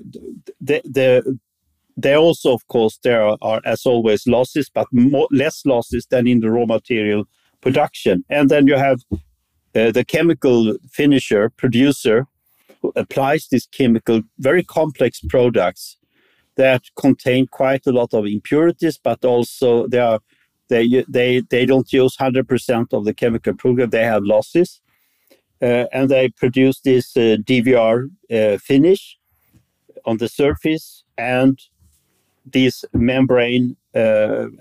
the 0.58 0.80
the 0.84 1.38
they 1.94 2.14
also 2.14 2.54
of 2.54 2.66
course 2.68 2.98
there 3.02 3.22
are, 3.22 3.36
are 3.42 3.60
as 3.66 3.84
always 3.84 4.26
losses 4.26 4.70
but 4.70 4.86
more, 4.90 5.28
less 5.30 5.66
losses 5.66 6.06
than 6.06 6.26
in 6.26 6.40
the 6.40 6.50
raw 6.50 6.64
material 6.64 7.24
production. 7.60 8.24
And 8.30 8.48
then 8.48 8.66
you 8.66 8.76
have 8.76 9.00
uh, 9.12 9.90
the 9.90 10.04
chemical 10.06 10.78
finisher 10.90 11.50
producer 11.50 12.26
who 12.80 12.90
applies 12.96 13.48
this 13.48 13.66
chemical 13.66 14.22
very 14.38 14.64
complex 14.64 15.20
products 15.20 15.98
that 16.56 16.84
contain 16.98 17.46
quite 17.46 17.86
a 17.86 17.92
lot 17.92 18.14
of 18.14 18.24
impurities 18.24 18.96
but 18.96 19.26
also 19.26 19.86
there 19.88 20.06
are 20.06 20.20
they 20.68 21.04
they 21.08 21.42
they 21.50 21.66
don't 21.66 21.92
use 21.92 22.16
100% 22.16 22.92
of 22.92 23.04
the 23.04 23.14
chemical 23.14 23.54
program 23.54 23.90
they 23.90 24.04
have 24.04 24.24
losses 24.24 24.80
uh, 25.62 25.86
and 25.92 26.10
they 26.10 26.28
produce 26.28 26.80
this 26.80 27.16
uh, 27.16 27.38
DVR 27.42 28.10
uh, 28.30 28.58
finish 28.58 29.16
on 30.04 30.18
the 30.18 30.28
surface 30.28 31.04
and 31.16 31.58
this 32.44 32.84
membrane 32.92 33.76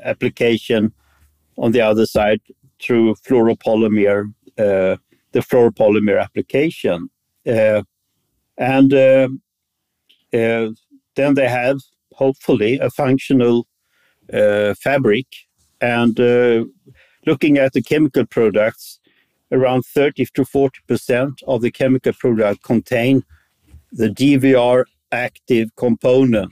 application 0.04 0.94
on 1.58 1.74
the 1.74 1.82
other 1.82 2.06
side 2.06 2.40
through 2.82 3.14
fluoropolymer, 3.16 4.34
the 4.56 4.98
fluoropolymer 5.36 6.22
application. 6.22 7.10
and 7.46 7.86
then 8.92 9.42
they 11.34 11.50
have 11.50 11.80
hopefully 12.14 12.80
a 12.80 12.90
functional 12.90 13.68
uh, 14.34 14.74
fabric. 14.76 15.28
And 15.82 16.20
uh, 16.20 16.66
looking 17.26 17.58
at 17.58 17.74
the 17.74 17.82
chemical 17.82 18.26
products, 18.26 19.00
around 19.52 19.86
30 19.86 20.26
to 20.34 20.44
40% 20.44 21.44
of 21.48 21.62
the 21.62 21.72
chemical 21.72 22.14
product 22.14 22.64
contain 22.64 23.24
the 23.92 24.10
DVR 24.10 24.86
active 25.12 25.76
component. 25.76 26.52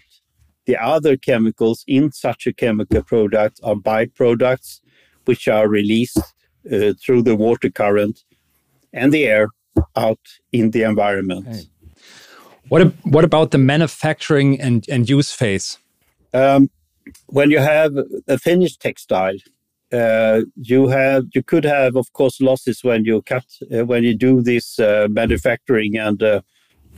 The 0.66 0.78
other 0.78 1.18
chemicals 1.18 1.84
in 1.88 2.12
such 2.12 2.48
a 2.48 2.54
chemical 2.54 3.04
product 3.04 3.60
are 3.64 3.76
byproducts, 3.76 4.80
which 5.26 5.48
are 5.48 5.68
released 5.68 6.18
uh, 6.72 6.94
through 7.04 7.24
the 7.24 7.36
water 7.36 7.70
current 7.70 8.24
and 8.94 9.12
the 9.12 9.26
air 9.26 9.50
out 9.96 10.20
in 10.52 10.72
the 10.72 10.84
environment. 10.84 11.48
Okay. 11.48 11.64
What, 12.70 12.94
what 13.04 13.26
about 13.26 13.52
the 13.52 13.58
manufacturing 13.58 14.62
and, 14.62 14.86
and 14.88 15.10
use 15.10 15.34
phase? 15.34 15.80
Um, 16.34 16.70
when 17.28 17.52
you 17.52 17.60
have 17.60 17.94
a 18.28 18.38
finished 18.38 18.80
textile, 18.82 19.36
uh, 19.92 20.42
you 20.56 20.88
have 20.88 21.26
you 21.36 21.44
could 21.44 21.64
have 21.64 21.96
of 21.96 22.12
course 22.14 22.42
losses 22.42 22.84
when 22.84 23.06
you 23.06 23.22
cut 23.22 23.46
uh, 23.72 23.86
when 23.86 24.04
you 24.04 24.16
do 24.16 24.42
this 24.42 24.80
uh, 24.80 25.08
manufacturing 25.10 25.98
and 25.98 26.24
uh, 26.24 26.42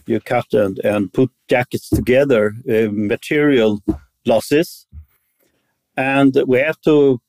you 0.06 0.20
cut 0.20 0.46
and, 0.54 0.80
and 0.80 1.12
put 1.12 1.30
jackets 1.50 1.90
together 1.90 2.54
uh, 2.70 2.88
material 2.92 3.82
losses. 4.26 4.88
And 5.98 6.38
we 6.48 6.60
have 6.60 6.80
to 6.82 7.20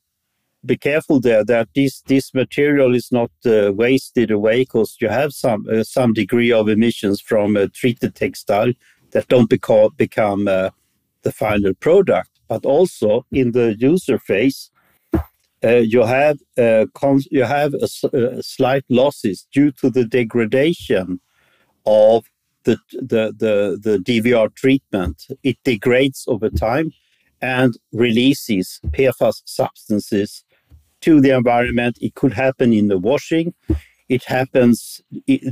be 0.65 0.77
careful 0.77 1.19
there 1.19 1.43
that 1.43 1.69
this 1.75 2.01
this 2.01 2.33
material 2.33 2.95
is 2.95 3.11
not 3.11 3.31
uh, 3.45 3.73
wasted 3.73 4.31
away 4.31 4.61
because 4.61 4.97
you 5.01 5.09
have 5.09 5.33
some 5.33 5.65
some 5.83 6.13
degree 6.13 6.51
of 6.51 6.69
emissions 6.69 7.19
from 7.19 7.57
a 7.57 7.67
treated 7.67 8.15
textile 8.15 8.71
that 9.11 9.27
don't 9.27 9.49
beca- 9.49 9.95
become 9.97 10.45
the 10.45 11.31
final 11.31 11.73
product 11.73 12.36
but 12.47 12.65
also 12.65 13.25
in 13.31 13.51
the 13.51 13.75
user 13.77 14.19
phase 14.19 14.71
uh, 15.63 15.77
you 15.77 16.03
have 16.03 16.37
uh, 16.57 16.85
you 17.31 17.43
have 17.43 17.73
a, 17.73 17.87
a, 18.15 18.43
slight 18.43 18.83
losses 18.89 19.47
due 19.51 19.71
to 19.71 19.89
the 19.89 20.05
degradation 20.05 21.19
of 21.85 22.25
the, 22.63 22.77
the 22.91 23.33
the 23.37 23.79
the 23.81 23.97
DVR 23.97 24.53
treatment. 24.53 25.25
It 25.43 25.57
degrades 25.63 26.25
over 26.27 26.49
time 26.49 26.91
and 27.41 27.75
releases 27.91 28.79
PFAS 28.89 29.41
substances 29.45 30.43
to 31.01 31.21
the 31.21 31.31
environment. 31.35 31.97
It 32.01 32.15
could 32.15 32.33
happen 32.33 32.73
in 32.73 32.87
the 32.87 32.97
washing. 32.97 33.53
It 34.09 34.23
happens 34.23 35.01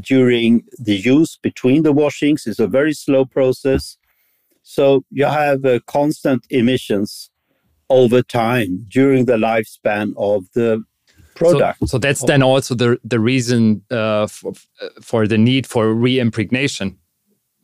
during 0.02 0.64
the 0.78 0.96
use 0.96 1.38
between 1.38 1.84
the 1.84 1.92
washings. 1.92 2.46
It's 2.46 2.60
a 2.60 2.68
very 2.68 2.94
slow 2.94 3.26
process. 3.26 3.98
So 4.68 5.06
you 5.12 5.26
have 5.26 5.64
uh, 5.64 5.80
constant 5.86 6.46
emissions 6.50 7.30
over 7.92 8.24
time 8.24 8.84
during 8.90 9.26
the 9.26 9.38
lifespan 9.38 10.14
of 10.18 10.46
the 10.56 10.84
product. 11.36 11.80
So, 11.82 11.86
so 11.86 11.98
that's 12.00 12.24
then 12.24 12.42
also 12.42 12.74
the 12.74 12.98
the 13.04 13.20
reason 13.20 13.84
uh, 13.92 14.26
for, 14.26 14.54
for 15.02 15.28
the 15.28 15.38
need 15.38 15.68
for 15.68 15.94
re-impregnation, 15.94 16.98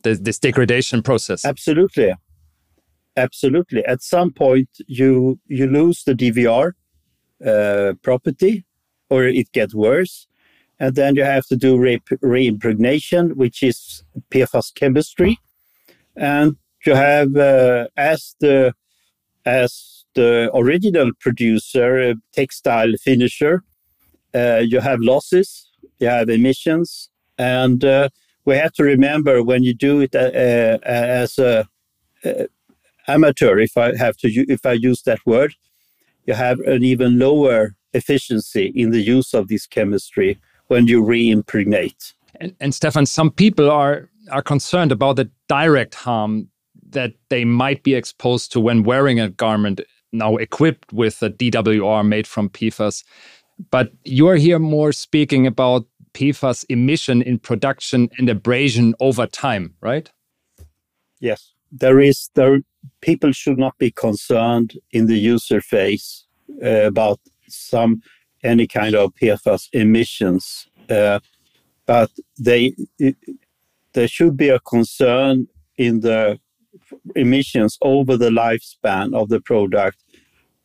this, 0.04 0.20
this 0.20 0.38
degradation 0.38 1.02
process. 1.02 1.44
Absolutely, 1.44 2.14
absolutely. 3.16 3.84
At 3.84 4.00
some 4.02 4.32
point, 4.32 4.68
you 4.86 5.40
you 5.48 5.66
lose 5.66 6.04
the 6.04 6.14
DVR 6.14 6.70
uh, 7.44 7.94
property, 8.02 8.64
or 9.10 9.24
it 9.24 9.50
gets 9.50 9.74
worse, 9.74 10.28
and 10.78 10.94
then 10.94 11.16
you 11.16 11.24
have 11.24 11.46
to 11.46 11.56
do 11.56 11.76
re- 11.76 12.46
impregnation 12.46 13.36
which 13.36 13.60
is 13.64 14.04
PFAS 14.30 14.72
chemistry, 14.72 15.40
and 16.14 16.56
you 16.86 16.94
have 16.94 17.36
uh, 17.36 17.88
as 17.96 18.34
the 18.40 18.74
as 19.44 20.04
the 20.14 20.50
original 20.54 21.10
producer, 21.20 22.14
textile 22.32 22.92
finisher, 23.02 23.64
uh, 24.34 24.62
you 24.64 24.80
have 24.80 25.00
losses, 25.00 25.70
you 25.98 26.06
have 26.06 26.28
emissions, 26.28 27.08
and 27.38 27.84
uh, 27.84 28.08
we 28.44 28.56
have 28.56 28.72
to 28.74 28.84
remember 28.84 29.42
when 29.42 29.62
you 29.62 29.74
do 29.74 30.00
it 30.00 30.14
uh, 30.14 30.78
as 30.84 31.38
a 31.38 31.66
amateur, 33.08 33.58
if 33.58 33.76
I 33.76 33.96
have 33.96 34.16
to, 34.18 34.28
if 34.48 34.64
I 34.64 34.72
use 34.72 35.02
that 35.02 35.20
word, 35.26 35.54
you 36.26 36.34
have 36.34 36.60
an 36.60 36.84
even 36.84 37.18
lower 37.18 37.74
efficiency 37.92 38.72
in 38.74 38.90
the 38.90 39.00
use 39.00 39.34
of 39.34 39.48
this 39.48 39.66
chemistry 39.66 40.38
when 40.68 40.86
you 40.86 41.02
re-impregnate. 41.04 42.14
And, 42.40 42.54
and 42.60 42.74
Stefan, 42.74 43.06
some 43.06 43.30
people 43.30 43.70
are 43.70 44.08
are 44.30 44.42
concerned 44.42 44.92
about 44.92 45.16
the 45.16 45.28
direct 45.48 45.96
harm 45.96 46.48
that 46.92 47.12
they 47.28 47.44
might 47.44 47.82
be 47.82 47.94
exposed 47.94 48.52
to 48.52 48.60
when 48.60 48.82
wearing 48.82 49.20
a 49.20 49.28
garment 49.28 49.80
now 50.12 50.36
equipped 50.36 50.92
with 50.92 51.22
a 51.22 51.30
DWR 51.30 52.06
made 52.06 52.26
from 52.26 52.48
PFAS. 52.50 53.04
But 53.70 53.92
you're 54.04 54.36
here 54.36 54.58
more 54.58 54.92
speaking 54.92 55.46
about 55.46 55.86
PFAS 56.14 56.64
emission 56.68 57.22
in 57.22 57.38
production 57.38 58.10
and 58.18 58.28
abrasion 58.28 58.94
over 59.00 59.26
time, 59.26 59.74
right? 59.80 60.10
Yes, 61.20 61.52
there 61.70 62.00
is 62.00 62.30
there. 62.34 62.60
People 63.00 63.32
should 63.32 63.58
not 63.58 63.78
be 63.78 63.90
concerned 63.90 64.78
in 64.90 65.06
the 65.06 65.16
user 65.16 65.60
phase 65.60 66.26
uh, 66.62 66.86
about 66.86 67.20
some 67.48 68.02
any 68.42 68.66
kind 68.66 68.94
of 68.94 69.14
PFAS 69.14 69.68
emissions, 69.72 70.66
uh, 70.90 71.20
but 71.86 72.10
they 72.38 72.74
there 73.92 74.08
should 74.08 74.36
be 74.36 74.48
a 74.48 74.60
concern 74.60 75.46
in 75.76 76.00
the 76.00 76.38
emissions 77.16 77.78
over 77.82 78.16
the 78.16 78.30
lifespan 78.30 79.14
of 79.14 79.28
the 79.28 79.40
product 79.40 80.02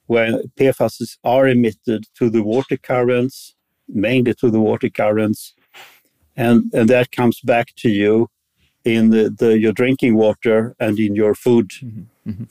where 0.08 0.42
PFAS 0.58 1.18
are 1.24 1.48
emitted 1.48 2.06
to 2.16 2.30
the 2.30 2.42
water 2.42 2.78
currents, 2.78 3.56
mainly 3.88 4.34
to 4.36 4.50
the 4.50 4.60
water 4.60 4.90
currents, 4.90 5.54
and, 6.36 6.72
and 6.74 6.90
that 6.90 7.12
comes 7.12 7.42
back 7.42 7.76
to 7.78 7.90
you 7.90 8.30
in 8.86 9.10
the, 9.10 9.30
the 9.30 9.60
your 9.60 9.74
drinking 9.74 10.16
water 10.16 10.76
and 10.80 10.98
in 10.98 11.14
your 11.16 11.36
food. 11.36 11.70
Mm-hmm. 11.70 12.30
Mm-hmm. 12.30 12.44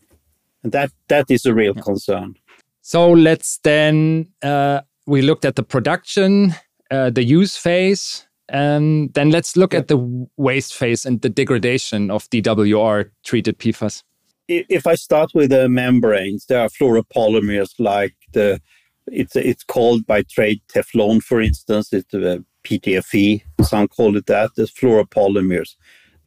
And 0.62 0.72
that 0.72 0.90
that 1.08 1.30
is 1.30 1.46
a 1.46 1.54
real 1.54 1.74
yeah. 1.76 1.82
concern. 1.82 2.34
So 2.82 3.10
let's 3.10 3.58
then 3.58 4.28
uh, 4.42 4.82
we 5.06 5.22
looked 5.22 5.44
at 5.44 5.56
the 5.56 5.62
production, 5.62 6.54
uh, 6.90 7.10
the 7.10 7.24
use 7.24 7.56
phase, 7.56 8.25
and 8.48 9.12
then 9.14 9.30
let's 9.30 9.56
look 9.56 9.72
yeah. 9.72 9.80
at 9.80 9.88
the 9.88 10.28
waste 10.36 10.74
phase 10.74 11.04
and 11.04 11.20
the 11.22 11.28
degradation 11.28 12.10
of 12.10 12.28
DWR 12.30 13.10
treated 13.24 13.58
PFAS 13.58 14.02
if 14.48 14.86
I 14.86 14.94
start 14.94 15.30
with 15.34 15.50
the 15.50 15.68
membranes, 15.68 16.46
there 16.46 16.60
are 16.60 16.68
fluoropolymers 16.68 17.74
like 17.78 18.14
the 18.32 18.60
it's 19.06 19.36
it's 19.36 19.64
called 19.64 20.06
by 20.06 20.22
trade 20.22 20.60
Teflon, 20.68 21.22
for 21.22 21.40
instance. 21.40 21.92
It's 21.92 22.10
the 22.10 22.44
PTFE. 22.64 23.42
Some 23.62 23.88
call 23.88 24.16
it 24.16 24.26
that. 24.26 24.50
There's 24.56 24.72
fluoropolymers. 24.72 25.76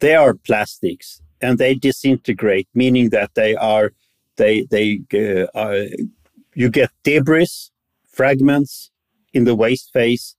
They 0.00 0.14
are 0.14 0.34
plastics 0.34 1.20
and 1.42 1.58
they 1.58 1.74
disintegrate, 1.74 2.68
meaning 2.74 3.10
that 3.10 3.34
they 3.34 3.54
are 3.56 3.92
they 4.36 4.62
they 4.70 5.00
uh, 5.14 5.46
are, 5.58 5.86
you 6.54 6.70
get 6.70 6.90
debris 7.04 7.70
fragments 8.08 8.90
in 9.32 9.44
the 9.44 9.54
waste 9.54 9.92
phase 9.92 10.36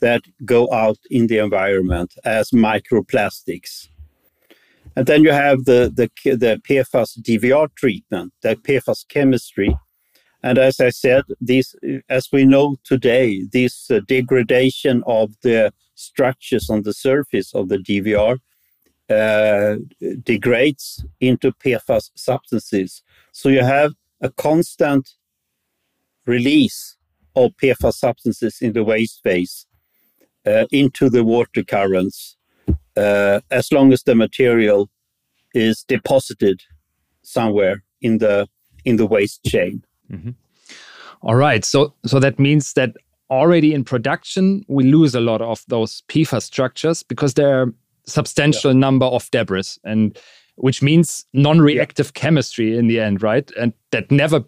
that 0.00 0.22
go 0.44 0.72
out 0.72 0.98
in 1.10 1.26
the 1.26 1.38
environment 1.38 2.14
as 2.24 2.50
microplastics. 2.50 3.88
And 4.96 5.06
then 5.06 5.22
you 5.22 5.30
have 5.30 5.64
the, 5.64 5.92
the, 5.94 6.10
the 6.36 6.60
PFAS 6.68 7.20
DVR 7.20 7.68
treatment, 7.74 8.32
the 8.42 8.56
PFAS 8.56 9.06
chemistry. 9.08 9.76
And 10.42 10.58
as 10.58 10.80
I 10.80 10.90
said, 10.90 11.24
this, 11.40 11.74
as 12.08 12.28
we 12.32 12.44
know 12.44 12.76
today, 12.84 13.44
this 13.52 13.90
uh, 13.90 14.00
degradation 14.06 15.02
of 15.06 15.34
the 15.42 15.72
structures 15.94 16.70
on 16.70 16.82
the 16.82 16.94
surface 16.94 17.54
of 17.54 17.68
the 17.68 17.78
DVR 17.78 18.38
uh, 19.10 19.76
degrades 20.22 21.04
into 21.20 21.52
PFAS 21.52 22.10
substances. 22.14 23.02
So 23.32 23.48
you 23.48 23.62
have 23.62 23.92
a 24.20 24.30
constant 24.30 25.14
release 26.26 26.96
of 27.34 27.52
PFAS 27.62 27.94
substances 27.94 28.60
in 28.60 28.72
the 28.72 28.84
waste 28.84 29.22
phase 29.22 29.67
uh, 30.48 30.66
into 30.70 31.10
the 31.10 31.24
water 31.24 31.62
currents 31.62 32.36
uh, 32.96 33.40
as 33.50 33.70
long 33.72 33.92
as 33.92 34.02
the 34.02 34.14
material 34.14 34.88
is 35.54 35.84
deposited 35.84 36.62
somewhere 37.22 37.82
in 38.00 38.18
the 38.18 38.48
in 38.84 38.96
the 38.96 39.06
waste 39.06 39.44
chain. 39.44 39.82
Mm-hmm. 40.10 40.30
All 41.22 41.34
right, 41.36 41.64
so 41.64 41.94
so 42.06 42.20
that 42.20 42.38
means 42.38 42.72
that 42.74 42.94
already 43.30 43.74
in 43.74 43.84
production 43.84 44.64
we 44.68 44.84
lose 44.84 45.14
a 45.14 45.20
lot 45.20 45.42
of 45.42 45.64
those 45.68 46.02
PFAS 46.08 46.42
structures 46.42 47.02
because 47.02 47.34
there 47.34 47.60
are 47.60 47.74
substantial 48.06 48.72
yeah. 48.72 48.78
number 48.78 49.06
of 49.06 49.30
debris 49.30 49.76
and 49.84 50.18
which 50.56 50.82
means 50.82 51.26
non-reactive 51.32 52.10
yeah. 52.14 52.20
chemistry 52.20 52.76
in 52.76 52.88
the 52.88 52.98
end, 52.98 53.22
right? 53.22 53.50
And 53.60 53.72
that 53.92 54.10
never 54.10 54.44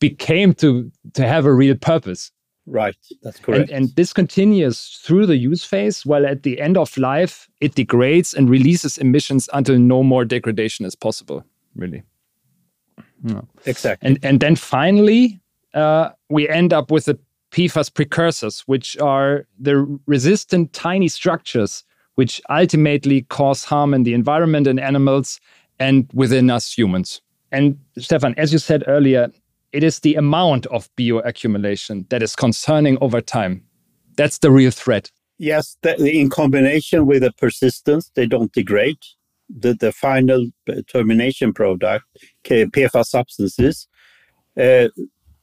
became 0.00 0.54
to 0.54 0.90
to 1.14 1.26
have 1.26 1.46
a 1.46 1.52
real 1.52 1.76
purpose. 1.76 2.32
Right, 2.66 2.96
that's 3.22 3.40
correct. 3.40 3.70
And, 3.70 3.84
and, 3.84 3.96
this 3.96 4.12
continues 4.12 5.00
through 5.02 5.26
the 5.26 5.36
use 5.36 5.64
phase, 5.64 6.06
while 6.06 6.24
at 6.24 6.44
the 6.44 6.60
end 6.60 6.76
of 6.76 6.96
life, 6.96 7.48
it 7.60 7.74
degrades 7.74 8.34
and 8.34 8.48
releases 8.48 8.98
emissions 8.98 9.48
until 9.52 9.78
no 9.78 10.02
more 10.04 10.24
degradation 10.24 10.86
is 10.86 10.94
possible, 10.94 11.44
really. 11.74 12.04
No. 13.24 13.48
Exactly. 13.66 14.06
And, 14.06 14.18
and 14.22 14.40
then 14.40 14.54
finally, 14.54 15.40
uh, 15.74 16.10
we 16.28 16.48
end 16.48 16.72
up 16.72 16.92
with 16.92 17.06
the 17.06 17.18
PFAS 17.50 17.92
precursors, 17.92 18.60
which 18.60 18.96
are 18.98 19.46
the 19.58 19.98
resistant 20.06 20.72
tiny 20.72 21.08
structures 21.08 21.84
which 22.14 22.40
ultimately 22.50 23.22
cause 23.22 23.64
harm 23.64 23.94
in 23.94 24.02
the 24.02 24.14
environment 24.14 24.66
and 24.66 24.78
animals 24.78 25.40
and 25.78 26.08
within 26.12 26.50
us 26.50 26.72
humans. 26.72 27.20
And 27.50 27.78
Stefan, 27.98 28.34
as 28.36 28.52
you 28.52 28.58
said 28.58 28.84
earlier, 28.86 29.30
it 29.72 29.82
is 29.82 30.00
the 30.00 30.14
amount 30.14 30.66
of 30.66 30.88
bioaccumulation 30.96 32.08
that 32.10 32.22
is 32.22 32.36
concerning 32.36 32.98
over 33.00 33.20
time. 33.20 33.64
That's 34.16 34.38
the 34.38 34.50
real 34.50 34.70
threat. 34.70 35.10
Yes, 35.38 35.76
in 35.98 36.30
combination 36.30 37.06
with 37.06 37.22
the 37.22 37.32
persistence, 37.32 38.10
they 38.14 38.26
don't 38.26 38.52
degrade. 38.52 38.98
The, 39.48 39.74
the 39.74 39.92
final 39.92 40.46
termination 40.88 41.52
product, 41.52 42.04
PFAS 42.44 43.06
substances, 43.06 43.88
uh, 44.58 44.88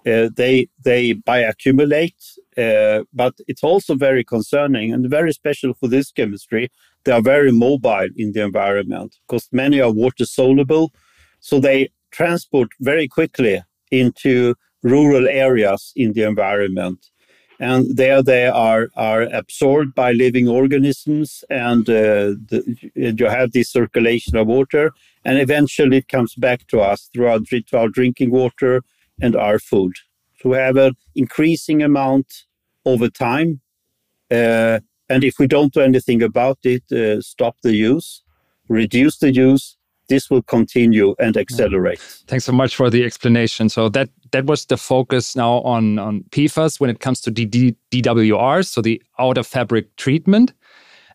uh, 0.07 0.29
they 0.35 0.67
they 0.83 1.13
bioaccumulate, 1.13 2.15
uh, 2.57 3.03
but 3.13 3.33
it's 3.47 3.63
also 3.63 3.95
very 3.95 4.23
concerning 4.23 4.93
and 4.93 5.09
very 5.09 5.33
special 5.33 5.73
for 5.73 5.87
this 5.89 6.11
chemistry. 6.11 6.69
They 7.03 7.11
are 7.11 7.21
very 7.21 7.51
mobile 7.51 8.07
in 8.15 8.31
the 8.31 8.43
environment 8.43 9.17
because 9.27 9.49
many 9.51 9.81
are 9.81 9.91
water 9.91 10.25
soluble, 10.25 10.93
so 11.41 11.59
they 11.59 11.89
transport 12.11 12.69
very 12.79 13.07
quickly 13.07 13.61
into 13.91 14.55
rural 14.83 15.27
areas 15.27 15.91
in 15.95 16.13
the 16.13 16.23
environment. 16.23 17.09
And 17.59 17.97
there 17.97 18.23
they 18.23 18.47
are, 18.47 18.87
are 18.95 19.23
absorbed 19.23 19.93
by 19.93 20.13
living 20.13 20.47
organisms, 20.47 21.43
and 21.49 21.89
uh, 21.89 22.39
the, 22.47 22.77
you 22.95 23.25
have 23.25 23.51
this 23.51 23.69
circulation 23.69 24.37
of 24.37 24.47
water, 24.47 24.93
and 25.25 25.37
eventually 25.37 25.97
it 25.97 26.07
comes 26.07 26.35
back 26.35 26.67
to 26.67 26.79
us 26.79 27.09
through 27.13 27.27
our, 27.27 27.39
through 27.39 27.63
our 27.73 27.89
drinking 27.89 28.31
water 28.31 28.81
and 29.21 29.35
our 29.35 29.59
food. 29.59 29.91
So 30.41 30.49
we 30.51 30.57
have 30.57 30.77
an 30.77 30.93
increasing 31.15 31.83
amount 31.83 32.45
over 32.85 33.09
time. 33.09 33.59
Uh, 34.31 34.79
and 35.09 35.23
if 35.23 35.37
we 35.37 35.47
don't 35.47 35.73
do 35.73 35.81
anything 35.81 36.21
about 36.23 36.59
it, 36.63 36.89
uh, 36.93 37.19
stop 37.19 37.57
the 37.61 37.75
use, 37.75 38.23
reduce 38.69 39.17
the 39.17 39.33
use, 39.33 39.75
this 40.09 40.29
will 40.29 40.41
continue 40.41 41.15
and 41.19 41.37
accelerate. 41.37 41.99
Thanks 42.27 42.45
so 42.45 42.51
much 42.51 42.75
for 42.75 42.89
the 42.89 43.05
explanation. 43.05 43.69
So 43.69 43.89
that 43.89 44.09
that 44.31 44.45
was 44.45 44.65
the 44.65 44.77
focus 44.77 45.35
now 45.35 45.61
on 45.61 45.99
on 45.99 46.23
PFAS 46.31 46.79
when 46.79 46.89
it 46.89 46.99
comes 46.99 47.21
to 47.21 47.31
D- 47.31 47.75
DWR, 47.91 48.65
so 48.65 48.81
the 48.81 49.01
outer 49.17 49.43
fabric 49.43 49.95
treatment, 49.95 50.53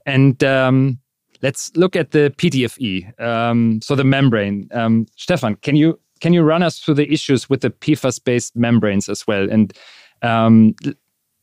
and 0.07 0.43
um, 0.43 0.99
let's 1.43 1.71
look 1.77 1.95
at 1.97 2.13
the 2.13 2.33
PTFE, 2.39 3.21
um, 3.21 3.81
so 3.83 3.95
the 3.95 4.05
membrane. 4.05 4.69
Um, 4.73 5.07
Stefan, 5.17 5.57
can 5.57 5.77
you 5.77 6.01
can 6.21 6.33
you 6.33 6.43
run 6.43 6.63
us 6.63 6.79
through 6.79 6.95
the 6.95 7.13
issues 7.13 7.51
with 7.51 7.61
the 7.61 7.71
PFAS-based 7.71 8.57
membranes 8.57 9.09
as 9.09 9.27
well? 9.27 9.51
And 9.51 9.73
um, 10.23 10.75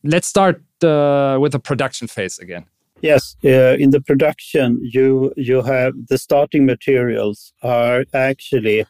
let's 0.02 0.26
start 0.26 0.62
uh, 0.82 1.38
with 1.40 1.52
the 1.52 1.60
production 1.60 2.08
phase 2.08 2.38
again. 2.38 2.66
Yes, 3.02 3.34
uh, 3.44 3.76
in 3.80 3.90
the 3.90 4.00
production, 4.00 4.78
you 4.80 5.32
you 5.36 5.62
have 5.62 5.92
the 6.08 6.18
starting 6.18 6.64
materials 6.64 7.52
are 7.60 8.04
actually 8.14 8.86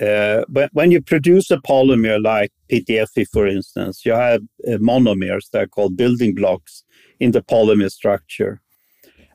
uh, 0.00 0.44
when 0.72 0.92
you 0.92 1.02
produce 1.02 1.50
a 1.50 1.58
polymer 1.58 2.22
like 2.22 2.52
PTFE, 2.70 3.26
for 3.32 3.48
instance, 3.48 4.06
you 4.06 4.12
have 4.12 4.42
uh, 4.68 4.78
monomers 4.78 5.50
that 5.50 5.62
are 5.62 5.66
called 5.66 5.96
building 5.96 6.32
blocks 6.32 6.84
in 7.18 7.32
the 7.32 7.42
polymer 7.42 7.90
structure. 7.90 8.60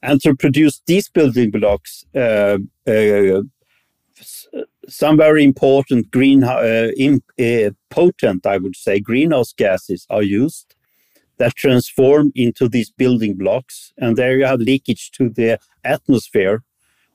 And 0.02 0.22
to 0.22 0.34
produce 0.34 0.82
these 0.86 1.10
building 1.10 1.52
blocks, 1.52 2.06
uh, 2.16 2.60
uh 2.88 3.42
some 4.88 5.18
very 5.18 5.44
important 5.44 6.10
green 6.12 6.46
uh, 6.46 6.92
in, 6.96 7.22
uh, 7.38 7.72
potent, 7.90 8.46
I 8.46 8.58
would 8.58 8.78
say, 8.78 9.02
greenhouse 9.02 9.52
gases 9.52 10.06
are 10.10 10.24
used 10.24 10.67
that 11.38 11.56
transform 11.56 12.32
into 12.36 12.68
these 12.68 12.90
building 12.90 13.36
blocks, 13.36 13.94
and 13.98 14.18
there 14.18 14.38
you 14.38 14.46
have 14.46 14.60
leakage 14.60 15.12
to 15.12 15.30
the 15.30 15.60
atmosphere, 15.84 16.64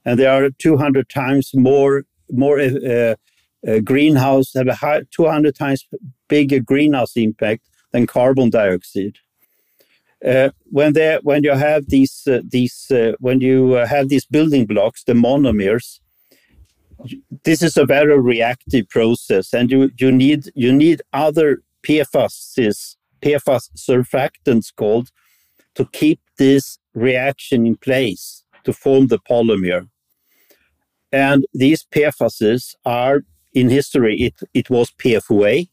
and 0.04 0.18
there 0.18 0.30
are 0.30 0.50
200 0.50 1.08
times 1.08 1.50
more 1.54 2.04
more 2.30 2.58
uh, 2.60 3.14
uh, 3.68 3.78
greenhouse 3.80 4.54
have 4.54 4.68
a 4.68 4.74
high, 4.74 5.02
200 5.10 5.54
times 5.54 5.86
bigger 6.28 6.60
greenhouse 6.60 7.16
impact 7.16 7.68
than 7.92 8.06
carbon 8.06 8.50
dioxide. 8.50 9.18
Uh, 10.24 10.50
when 10.70 10.92
they 10.92 11.18
when 11.22 11.42
you 11.42 11.50
have 11.50 11.88
these 11.88 12.28
uh, 12.28 12.40
these 12.48 12.90
uh, 12.90 13.12
when 13.18 13.40
you 13.40 13.74
uh, 13.74 13.86
have 13.86 14.08
these 14.08 14.24
building 14.24 14.66
blocks, 14.66 15.02
the 15.04 15.14
monomers, 15.14 15.98
this 17.42 17.60
is 17.60 17.76
a 17.76 17.84
very 17.84 18.18
reactive 18.18 18.88
process, 18.88 19.52
and 19.52 19.70
you 19.70 19.90
you 19.98 20.12
need 20.12 20.50
you 20.54 20.72
need 20.72 21.02
other 21.12 21.62
PFAS 21.82 22.30
PFAS 23.22 23.70
surfactants 23.76 24.74
called 24.74 25.10
to 25.74 25.86
keep 25.92 26.20
this 26.38 26.78
reaction 26.94 27.66
in 27.66 27.76
place 27.76 28.44
to 28.64 28.72
form 28.72 29.06
the 29.06 29.18
polymer. 29.18 29.88
And 31.10 31.46
these 31.52 31.84
PFASs 31.94 32.74
are 32.84 33.22
in 33.52 33.68
history 33.68 34.16
it 34.20 34.34
it 34.54 34.70
was 34.70 34.90
PFOA, 34.92 35.68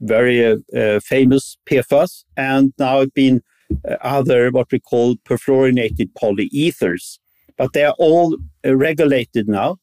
very 0.00 0.44
uh, 0.44 0.56
uh, 0.76 1.00
famous 1.00 1.58
PFAS, 1.68 2.24
and 2.36 2.72
now 2.78 3.00
it's 3.00 3.12
been 3.12 3.42
uh, 3.88 3.96
other 4.00 4.50
what 4.50 4.72
we 4.72 4.80
call 4.80 5.16
perfluorinated 5.16 6.10
polyethers. 6.20 7.18
But 7.58 7.74
they 7.74 7.84
are 7.84 7.94
all 7.98 8.36
uh, 8.64 8.74
regulated 8.74 9.48
now 9.48 9.78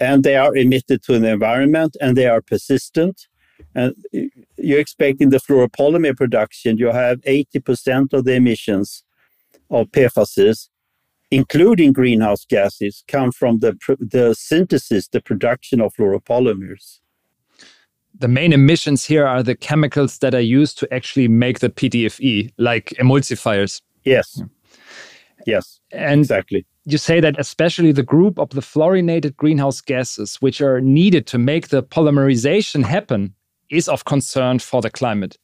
and 0.00 0.24
they 0.24 0.36
are 0.36 0.54
emitted 0.56 1.02
to 1.04 1.18
the 1.18 1.32
environment 1.32 1.96
and 2.00 2.16
they 2.16 2.26
are 2.26 2.40
persistent. 2.40 3.26
And 3.74 3.94
you 4.12 4.78
expect 4.78 5.20
in 5.20 5.30
the 5.30 5.38
fluoropolymer 5.38 6.16
production, 6.16 6.78
you 6.78 6.88
have 6.88 7.20
80% 7.22 8.12
of 8.12 8.24
the 8.24 8.34
emissions 8.34 9.02
of 9.70 9.88
PFAS, 9.88 10.68
including 11.30 11.92
greenhouse 11.92 12.44
gases, 12.44 13.04
come 13.08 13.32
from 13.32 13.58
the, 13.58 13.76
the 13.98 14.34
synthesis, 14.34 15.08
the 15.08 15.20
production 15.20 15.80
of 15.80 15.94
fluoropolymers. 15.94 17.00
The 18.18 18.28
main 18.28 18.52
emissions 18.52 19.04
here 19.04 19.26
are 19.26 19.42
the 19.42 19.54
chemicals 19.54 20.18
that 20.20 20.34
are 20.34 20.40
used 20.40 20.78
to 20.78 20.94
actually 20.94 21.28
make 21.28 21.58
the 21.58 21.68
PTFE, 21.68 22.52
like 22.56 22.94
emulsifiers. 22.98 23.82
Yes. 24.04 24.42
Yes, 25.46 25.80
and 25.92 26.20
exactly 26.20 26.66
you 26.86 26.98
say 26.98 27.20
that 27.20 27.38
especially 27.38 27.90
the 27.90 28.04
group 28.04 28.38
of 28.38 28.50
the 28.50 28.60
fluorinated 28.60 29.36
greenhouse 29.36 29.80
gases, 29.80 30.36
which 30.36 30.60
are 30.60 30.80
needed 30.80 31.26
to 31.26 31.36
make 31.36 31.68
the 31.68 31.82
polymerization 31.82 32.84
happen, 32.84 33.34
is 33.70 33.88
of 33.88 34.04
concern 34.04 34.58
for 34.58 34.80
the 34.82 34.90
climate. 34.90 35.36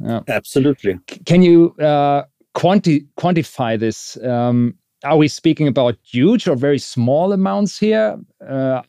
Yeah. 0.00 0.20
Absolutely. 0.28 0.98
Can 1.24 1.42
you 1.42 1.74
uh, 1.76 2.24
quanti 2.54 3.06
quantify 3.16 3.78
this? 3.78 4.16
Um, 4.24 4.74
are 5.04 5.16
we 5.16 5.28
speaking 5.28 5.68
about 5.68 5.96
huge 6.02 6.48
or 6.48 6.56
very 6.56 6.78
small 6.78 7.32
amounts 7.32 7.78
here? 7.78 8.18
Uh, 8.46 8.82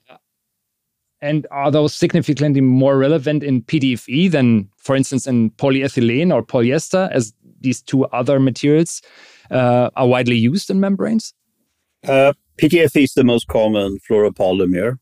and 1.21 1.47
are 1.51 1.71
those 1.71 1.93
significantly 1.93 2.61
more 2.61 2.97
relevant 2.97 3.43
in 3.43 3.61
PTFE 3.63 4.31
than, 4.31 4.69
for 4.77 4.95
instance, 4.95 5.27
in 5.27 5.49
polyethylene 5.51 6.33
or 6.33 6.43
polyester, 6.43 7.11
as 7.11 7.33
these 7.61 7.81
two 7.81 8.05
other 8.05 8.39
materials? 8.39 9.01
uh, 9.51 9.89
are 9.95 10.07
widely 10.07 10.35
used 10.35 10.69
in 10.69 10.79
membranes? 10.79 11.33
Uh, 12.07 12.33
PTFE 12.61 13.03
is 13.03 13.13
the 13.13 13.23
most 13.23 13.47
common 13.47 13.97
fluoropolymer, 14.09 14.97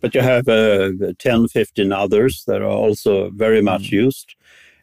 but 0.00 0.14
you 0.14 0.20
have 0.20 0.48
uh, 0.48 0.90
10, 1.18 1.48
15 1.48 1.92
others 1.92 2.44
that 2.46 2.62
are 2.62 2.68
also 2.68 3.30
very 3.30 3.62
much 3.62 3.84
mm. 3.84 3.92
used. 3.92 4.34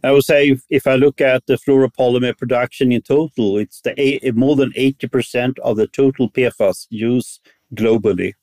I 0.03 0.12
would 0.12 0.23
say 0.23 0.49
if, 0.49 0.62
if, 0.69 0.86
I 0.86 0.95
look 0.95 1.19
at 1.21 1.45
the 1.47 1.56
fluoropolymer 1.56 2.38
production 2.38 2.91
in 2.91 3.01
total, 3.01 3.58
it's 3.58 3.82
the 3.82 3.99
a, 3.99 4.32
more 4.32 4.56
than 4.56 4.71
80% 4.73 5.58
of 5.60 5.77
the 5.77 5.88
total 5.88 6.30
PFAS 6.30 6.86
use 6.89 7.39
globally. 7.73 8.34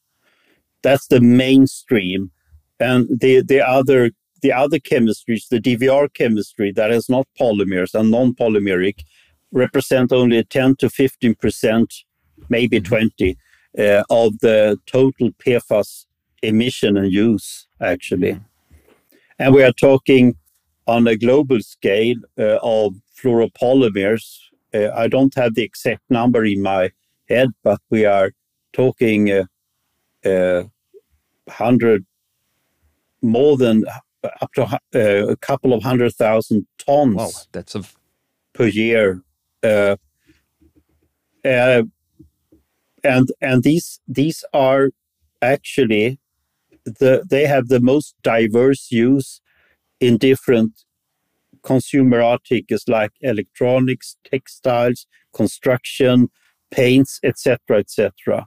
That's 0.83 1.07
the 1.07 1.21
mainstream. 1.21 2.33
And 2.81 3.09
the, 3.09 3.41
the 3.41 3.67
other 3.67 4.11
the 4.43 4.53
other 4.53 4.79
chemistries, 4.79 5.49
the 5.49 5.59
DVR 5.59 6.13
chemistry 6.13 6.71
that 6.73 6.91
is 6.91 7.09
not 7.09 7.27
polymers 7.41 7.95
and 7.95 8.11
non-polymeric, 8.11 9.03
represent 9.53 10.13
only 10.13 10.45
10 10.45 10.77
to 10.77 10.91
15 10.91 11.35
percent, 11.37 11.95
maybe 12.51 12.79
mm-hmm. 12.79 12.95
20, 12.95 13.39
uh, 13.79 14.03
of 14.11 14.39
the 14.41 14.79
total 14.85 15.31
PFAS 15.33 16.05
emission 16.47 16.97
and 16.97 17.13
use, 17.13 17.67
actually. 17.81 18.41
And 19.39 19.55
we 19.55 19.63
are 19.63 19.73
talking 19.73 20.37
on 20.87 21.07
a 21.07 21.17
global 21.17 21.61
scale 21.61 22.17
uh, 22.39 22.59
of 22.63 22.95
fluoropolymers. 23.19 24.39
Uh, 24.73 24.91
I 24.95 25.09
don't 25.09 25.35
have 25.35 25.55
the 25.55 25.63
exact 25.63 26.03
number 26.11 26.45
in 26.45 26.63
my 26.63 26.91
head, 27.29 27.49
but 27.63 27.81
we 27.91 28.05
are 28.05 28.33
talking 28.73 29.31
uh, 29.31 29.45
uh, 30.25 30.65
100, 31.47 32.05
more 33.23 33.57
than 33.57 33.85
up 34.41 34.53
to 34.55 34.65
uh, 34.65 35.29
a 35.29 35.37
couple 35.37 35.73
of 35.73 35.83
hundred 35.83 36.15
thousand 36.15 36.67
tons. 36.79 37.17
Wow, 37.17 37.31
that's 37.53 37.75
a 37.75 37.83
per 38.55 38.67
year 38.67 39.23
uh, 39.63 39.97
uh, 41.45 41.83
and 43.03 43.29
and 43.41 43.63
these 43.63 44.01
these 44.07 44.45
are 44.53 44.91
actually 45.43 46.19
the 46.85 47.25
they 47.29 47.47
have 47.47 47.69
the 47.69 47.81
most 47.81 48.15
diverse 48.23 48.91
use 48.91 49.41
in 50.01 50.19
different 50.19 50.85
consumer 51.63 52.21
articles 52.21 52.85
like 52.89 53.13
electronics, 53.21 54.17
textiles, 54.25 55.07
construction, 55.33 56.29
paints, 56.71 57.19
etc., 57.23 57.79
etc. 57.79 58.47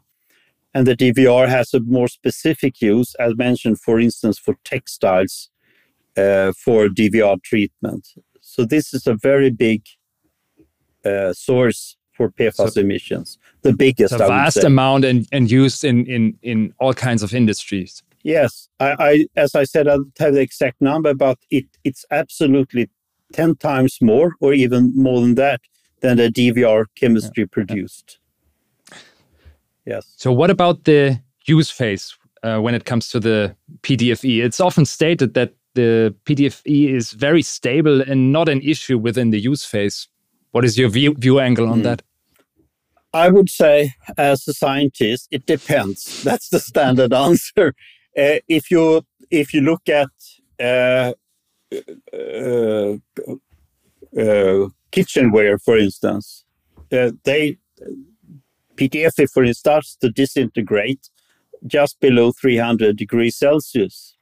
And 0.73 0.85
the 0.85 0.95
DVR 0.95 1.47
has 1.47 1.73
a 1.73 1.79
more 1.79 2.07
specific 2.07 2.81
use, 2.81 3.15
as 3.15 3.35
mentioned, 3.35 3.79
for 3.79 3.99
instance, 3.99 4.37
for 4.37 4.55
textiles, 4.63 5.49
uh, 6.15 6.51
for 6.53 6.87
DVR 6.87 7.41
treatment. 7.41 8.07
So 8.41 8.65
this 8.65 8.93
is 8.93 9.07
a 9.07 9.15
very 9.15 9.49
big 9.49 9.83
uh, 11.03 11.33
source 11.33 11.97
for 12.13 12.29
PFAS 12.31 12.73
so 12.73 12.81
emissions, 12.81 13.37
the 13.61 13.73
biggest. 13.73 14.13
A 14.13 14.17
vast 14.17 14.63
amount 14.63 15.05
and, 15.05 15.27
and 15.31 15.49
used 15.49 15.83
in, 15.83 16.05
in, 16.05 16.37
in 16.41 16.73
all 16.79 16.93
kinds 16.93 17.23
of 17.23 17.33
industries. 17.33 18.03
Yes, 18.27 18.67
I, 18.81 18.95
I 18.99 19.25
as 19.37 19.55
I 19.55 19.63
said, 19.63 19.87
I 19.87 19.95
don't 19.95 20.11
have 20.19 20.33
the 20.33 20.41
exact 20.41 20.81
number, 20.81 21.13
but 21.13 21.37
it 21.49 21.65
it's 21.85 22.03
absolutely 22.11 22.89
ten 23.31 23.55
times 23.55 23.99
more, 24.01 24.35
or 24.41 24.53
even 24.53 24.91
more 24.97 25.21
than 25.21 25.35
that, 25.35 25.61
than 26.01 26.17
the 26.17 26.29
DVR 26.29 26.87
chemistry 26.95 27.43
yeah. 27.43 27.53
produced. 27.53 28.19
Yes. 29.85 30.13
So, 30.17 30.33
what 30.33 30.49
about 30.49 30.83
the 30.83 31.21
use 31.45 31.71
phase 31.71 32.17
uh, 32.43 32.59
when 32.59 32.75
it 32.75 32.83
comes 32.83 33.07
to 33.11 33.21
the 33.21 33.55
PTFE? 33.83 34.43
It's 34.43 34.59
often 34.59 34.83
stated 34.83 35.33
that 35.35 35.53
the 35.75 36.13
PTFE 36.25 36.93
is 36.93 37.13
very 37.13 37.41
stable 37.41 38.01
and 38.01 38.33
not 38.33 38.49
an 38.49 38.59
issue 38.61 38.97
within 38.97 39.29
the 39.29 39.39
use 39.39 39.63
phase. 39.63 40.09
What 40.51 40.65
is 40.65 40.77
your 40.77 40.89
view, 40.89 41.13
view 41.13 41.39
angle 41.39 41.69
on 41.69 41.79
mm. 41.79 41.83
that? 41.83 42.01
I 43.13 43.29
would 43.29 43.49
say, 43.49 43.93
as 44.17 44.45
a 44.49 44.53
scientist, 44.53 45.29
it 45.31 45.45
depends. 45.45 46.23
That's 46.25 46.49
the 46.49 46.59
standard 46.59 47.13
answer. 47.27 47.73
Uh, 48.17 48.39
if 48.47 48.71
you 48.71 49.05
if 49.29 49.53
you 49.53 49.61
look 49.61 49.87
at 49.89 50.09
uh, 50.59 51.13
uh 54.17 54.67
kitchenware, 54.91 55.59
for 55.59 55.77
instance, 55.77 56.45
they 56.89 57.57
PTFE, 58.75 59.29
for 59.29 59.43
instance, 59.43 59.59
starts 59.59 59.95
to 59.97 60.09
disintegrate 60.09 61.09
just 61.65 61.99
below 61.99 62.31
300 62.31 62.95
degrees 62.95 63.35
Celsius. 63.35 64.15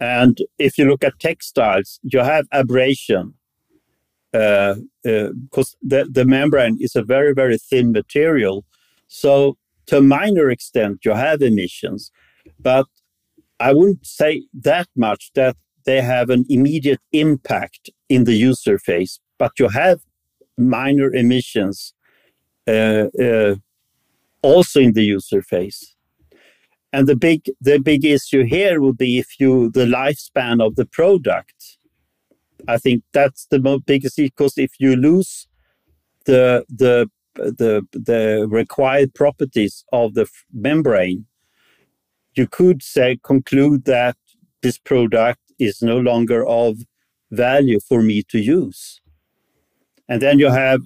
And 0.00 0.38
if 0.58 0.78
you 0.78 0.84
look 0.86 1.04
at 1.04 1.18
textiles, 1.18 2.00
you 2.02 2.20
have 2.20 2.46
abrasion 2.52 3.34
because 4.32 4.78
uh, 5.06 5.10
uh, 5.10 5.64
the, 5.82 6.08
the 6.10 6.24
membrane 6.24 6.76
is 6.80 6.94
a 6.94 7.02
very, 7.02 7.32
very 7.34 7.58
thin 7.58 7.92
material. 7.92 8.64
So, 9.08 9.56
to 9.86 9.98
a 9.98 10.02
minor 10.02 10.50
extent, 10.50 10.98
you 11.04 11.12
have 11.12 11.40
emissions, 11.40 12.12
but 12.60 12.86
I 13.60 13.72
wouldn't 13.72 14.06
say 14.06 14.44
that 14.54 14.88
much 14.96 15.30
that 15.34 15.56
they 15.84 16.00
have 16.00 16.30
an 16.30 16.44
immediate 16.48 17.00
impact 17.12 17.90
in 18.08 18.24
the 18.24 18.34
user 18.34 18.78
phase, 18.78 19.20
but 19.38 19.52
you 19.58 19.68
have 19.68 20.00
minor 20.56 21.12
emissions 21.14 21.94
uh, 22.66 23.06
uh, 23.22 23.54
also 24.42 24.80
in 24.80 24.92
the 24.92 25.04
user 25.04 25.42
phase. 25.42 25.94
And 26.92 27.06
the 27.06 27.16
big 27.16 27.50
the 27.60 27.78
big 27.78 28.04
issue 28.04 28.44
here 28.44 28.80
would 28.80 28.96
be 28.96 29.18
if 29.18 29.38
you 29.38 29.70
the 29.70 29.84
lifespan 29.84 30.64
of 30.64 30.76
the 30.76 30.86
product 30.86 31.78
I 32.66 32.78
think 32.78 33.04
that's 33.12 33.46
the 33.46 33.60
most 33.60 33.86
biggest 33.86 34.16
because 34.16 34.58
if 34.58 34.72
you 34.80 34.96
lose 34.96 35.46
the 36.24 36.64
the 36.68 37.08
the 37.34 37.86
the 37.92 38.46
required 38.48 39.14
properties 39.14 39.84
of 39.92 40.14
the 40.14 40.26
membrane, 40.52 41.26
you 42.38 42.46
could 42.46 42.82
say 42.82 43.18
conclude 43.22 43.84
that 43.84 44.16
this 44.62 44.78
product 44.78 45.40
is 45.58 45.82
no 45.82 45.98
longer 45.98 46.46
of 46.46 46.78
value 47.30 47.80
for 47.80 48.02
me 48.02 48.22
to 48.22 48.38
use. 48.38 49.00
And 50.08 50.22
then 50.22 50.38
you 50.38 50.50
have 50.50 50.80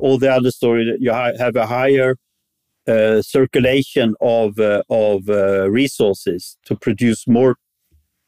all 0.00 0.18
the 0.18 0.32
other 0.32 0.50
story 0.50 0.84
that 0.84 1.00
you 1.00 1.12
have 1.12 1.56
a 1.56 1.66
higher 1.66 2.16
uh, 2.86 3.22
circulation 3.22 4.14
of 4.20 4.58
uh, 4.58 4.82
of 4.88 5.28
uh, 5.28 5.70
resources 5.70 6.56
to 6.64 6.74
produce 6.76 7.26
more 7.26 7.56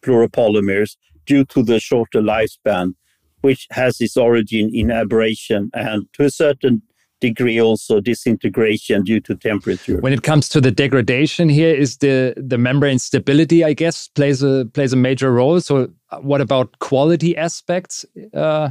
fluoropolymers 0.05 0.97
due 1.27 1.45
to 1.47 1.63
the 1.63 1.81
shorter 1.81 2.21
lifespan, 2.21 2.95
which 3.41 3.67
has 3.71 4.01
its 4.01 4.17
origin 4.17 4.71
in 4.75 4.91
aberration 4.91 5.71
and 5.75 6.07
to 6.13 6.25
a 6.25 6.31
certain 6.31 6.83
degree 7.23 7.61
also 7.61 8.01
disintegration 8.01 9.05
due 9.05 9.21
to 9.21 9.35
temperature. 9.35 9.99
When 10.01 10.13
it 10.13 10.23
comes 10.23 10.49
to 10.51 10.61
the 10.61 10.71
degradation 10.71 11.49
here, 11.49 11.75
is 11.75 11.97
the 11.99 12.35
the 12.37 12.59
membrane 12.59 12.99
stability, 12.99 13.65
I 13.65 13.73
guess, 13.73 14.09
plays 14.09 14.43
a 14.43 14.67
plays 14.75 14.93
a 14.93 14.97
major 14.97 15.33
role. 15.33 15.61
So, 15.61 15.89
uh, 16.11 16.19
what 16.19 16.41
about 16.41 16.79
quality 16.81 17.37
aspects 17.37 18.05
uh, 18.35 18.71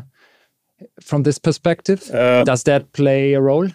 from 1.02 1.24
this 1.24 1.40
perspective? 1.40 2.10
Uh, 2.12 2.44
Does 2.44 2.64
that 2.64 2.92
play 2.94 3.34
a 3.34 3.42
role? 3.42 3.70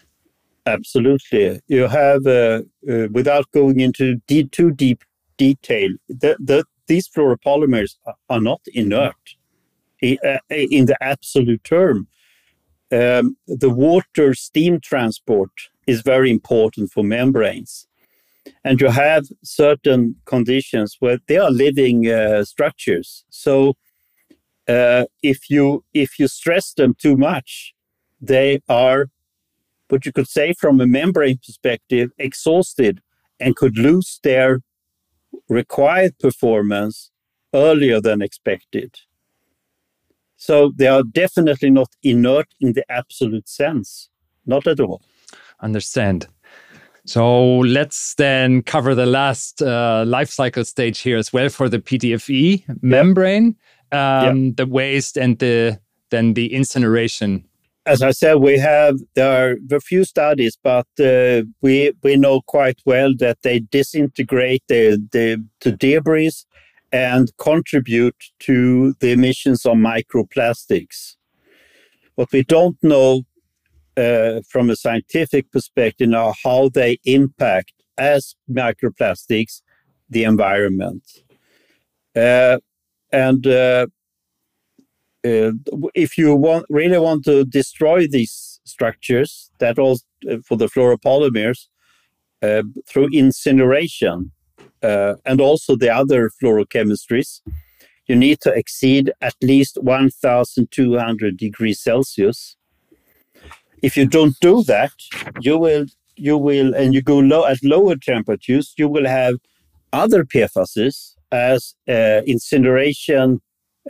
Absolutely. 0.66 1.60
You 1.68 1.86
have, 1.88 2.26
uh, 2.26 2.62
uh, 2.90 3.06
without 3.12 3.46
going 3.52 3.80
into 3.80 4.16
de 4.26 4.44
too 4.44 4.72
deep 4.72 5.04
detail, 5.38 5.90
the, 6.08 6.36
the, 6.40 6.64
these 6.88 7.08
fluoropolymers 7.08 7.96
are 8.28 8.40
not 8.40 8.60
inert 8.74 9.14
uh, 10.02 10.38
in 10.50 10.86
the 10.86 10.96
absolute 11.00 11.62
term. 11.64 12.08
Um, 12.92 13.36
the 13.46 13.70
water 13.70 14.34
steam 14.34 14.80
transport 14.80 15.50
is 15.86 16.02
very 16.02 16.30
important 16.30 16.92
for 16.92 17.02
membranes. 17.02 17.86
And 18.64 18.80
you 18.80 18.88
have 18.88 19.24
certain 19.42 20.16
conditions 20.24 20.96
where 21.00 21.18
they 21.26 21.36
are 21.36 21.50
living 21.50 22.08
uh, 22.08 22.44
structures. 22.44 23.24
So 23.28 23.74
uh, 24.68 25.04
if 25.22 25.50
you 25.50 25.84
if 25.94 26.18
you 26.18 26.28
stress 26.28 26.72
them 26.74 26.94
too 26.94 27.16
much, 27.16 27.74
they 28.20 28.60
are 28.68 29.06
what 29.88 30.04
you 30.06 30.12
could 30.12 30.28
say 30.28 30.52
from 30.52 30.80
a 30.80 30.86
membrane 30.86 31.38
perspective, 31.38 32.10
exhausted 32.18 33.00
and 33.38 33.54
could 33.54 33.78
lose 33.78 34.18
their 34.22 34.60
required 35.48 36.18
performance 36.18 37.10
earlier 37.54 38.00
than 38.00 38.22
expected. 38.22 38.94
So 40.36 40.72
they 40.76 40.86
are 40.86 41.02
definitely 41.02 41.70
not 41.70 41.88
inert 42.02 42.48
in 42.60 42.74
the 42.74 42.84
absolute 42.90 43.48
sense, 43.48 44.10
not 44.44 44.66
at 44.66 44.80
all. 44.80 45.02
Understand. 45.60 46.26
So 47.04 47.58
let's 47.58 48.14
then 48.14 48.62
cover 48.62 48.94
the 48.94 49.06
last 49.06 49.62
uh, 49.62 50.04
life 50.06 50.30
cycle 50.30 50.64
stage 50.64 51.00
here 51.00 51.16
as 51.16 51.32
well 51.32 51.48
for 51.48 51.68
the 51.68 51.78
PTFE 51.78 52.82
membrane, 52.82 53.56
um, 53.92 54.54
the 54.54 54.66
waste 54.66 55.16
and 55.16 55.38
the 55.38 55.78
then 56.10 56.34
the 56.34 56.52
incineration 56.52 57.44
as 57.86 58.02
I 58.02 58.10
said, 58.10 58.34
we 58.34 58.58
have 58.58 58.98
there 59.14 59.30
are 59.30 59.56
a 59.70 59.80
few 59.80 60.04
studies, 60.04 60.58
but 60.62 60.86
uh, 60.98 61.42
we 61.62 61.92
we 62.02 62.16
know 62.16 62.40
quite 62.42 62.80
well 62.84 63.14
that 63.18 63.38
they 63.42 63.60
disintegrate 63.60 64.64
the, 64.68 65.00
the 65.12 65.42
to 65.60 65.72
debris 65.72 66.44
and 66.96 67.30
contribute 67.36 68.16
to 68.38 68.94
the 69.00 69.10
emissions 69.12 69.66
of 69.66 69.76
microplastics. 69.76 71.16
What 72.14 72.32
we 72.32 72.42
don't 72.42 72.78
know 72.82 73.24
uh, 73.98 74.40
from 74.48 74.70
a 74.70 74.76
scientific 74.76 75.52
perspective 75.52 76.10
are 76.14 76.32
how 76.42 76.70
they 76.70 76.98
impact 77.04 77.74
as 77.98 78.34
microplastics 78.50 79.60
the 80.08 80.24
environment. 80.24 81.04
Uh, 82.16 82.58
and 83.12 83.46
uh, 83.46 83.86
uh, 85.22 85.52
if 85.94 86.16
you 86.16 86.34
want 86.34 86.64
really 86.70 86.98
want 86.98 87.26
to 87.26 87.44
destroy 87.44 88.06
these 88.06 88.58
structures, 88.64 89.50
that 89.58 89.78
all 89.78 89.98
uh, 90.30 90.38
for 90.46 90.56
the 90.56 90.66
fluoropolymers 90.66 91.66
uh, 92.40 92.62
through 92.88 93.08
incineration 93.12 94.32
uh, 94.82 95.14
and 95.24 95.40
also 95.40 95.76
the 95.76 95.92
other 95.92 96.30
fluorochemistries, 96.30 97.40
you 98.06 98.16
need 98.16 98.40
to 98.40 98.52
exceed 98.52 99.12
at 99.20 99.34
least 99.42 99.78
1,200 99.82 101.36
degrees 101.36 101.80
Celsius. 101.80 102.56
If 103.82 103.96
you 103.96 104.06
don't 104.06 104.38
do 104.40 104.62
that, 104.64 104.92
you 105.40 105.58
will 105.58 105.86
you 106.18 106.38
will 106.38 106.74
and 106.74 106.94
you 106.94 107.02
go 107.02 107.18
low 107.18 107.44
at 107.44 107.62
lower 107.62 107.96
temperatures, 107.96 108.72
you 108.78 108.88
will 108.88 109.06
have 109.06 109.34
other 109.92 110.24
PFASs 110.24 111.14
as 111.30 111.74
uh, 111.88 112.22
incineration 112.26 113.42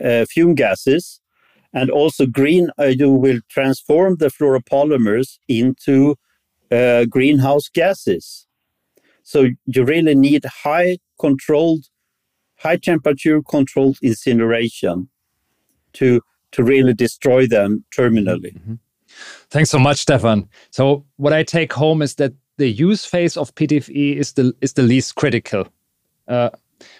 uh, 0.03 0.25
fume 0.29 0.55
gases 0.55 1.21
and 1.73 1.89
also 1.89 2.25
green 2.25 2.69
uh, 2.79 2.85
you 2.85 3.11
will 3.11 3.39
transform 3.49 4.15
the 4.17 4.27
fluoropolymers 4.27 5.37
into 5.47 6.15
uh, 6.71 7.05
greenhouse 7.05 7.69
gases 7.69 8.46
so 9.27 9.49
you 9.65 9.83
really 9.83 10.15
need 10.15 10.45
high 10.63 10.97
controlled 11.19 11.83
high 12.59 12.77
temperature 12.77 13.41
controlled 13.41 13.97
incineration 14.01 15.09
to 15.91 16.21
to 16.53 16.63
really 16.63 16.93
destroy 16.93 17.45
them 17.45 17.83
terminally. 17.97 18.53
Mm 18.53 18.61
-hmm. 18.65 18.77
thanks 19.49 19.69
so 19.69 19.79
much 19.79 19.97
stefan. 19.97 20.49
So 20.69 21.05
what 21.17 21.33
i 21.33 21.43
take 21.43 21.73
home 21.73 22.03
is 22.03 22.15
that 22.15 22.31
the 22.57 22.83
use 22.87 23.09
phase 23.09 23.39
of 23.39 23.53
ptfe 23.53 24.15
is 24.23 24.33
the 24.33 24.53
is 24.61 24.73
the 24.73 24.83
least 24.83 25.15
critical. 25.15 25.63
Uh, 26.27 26.49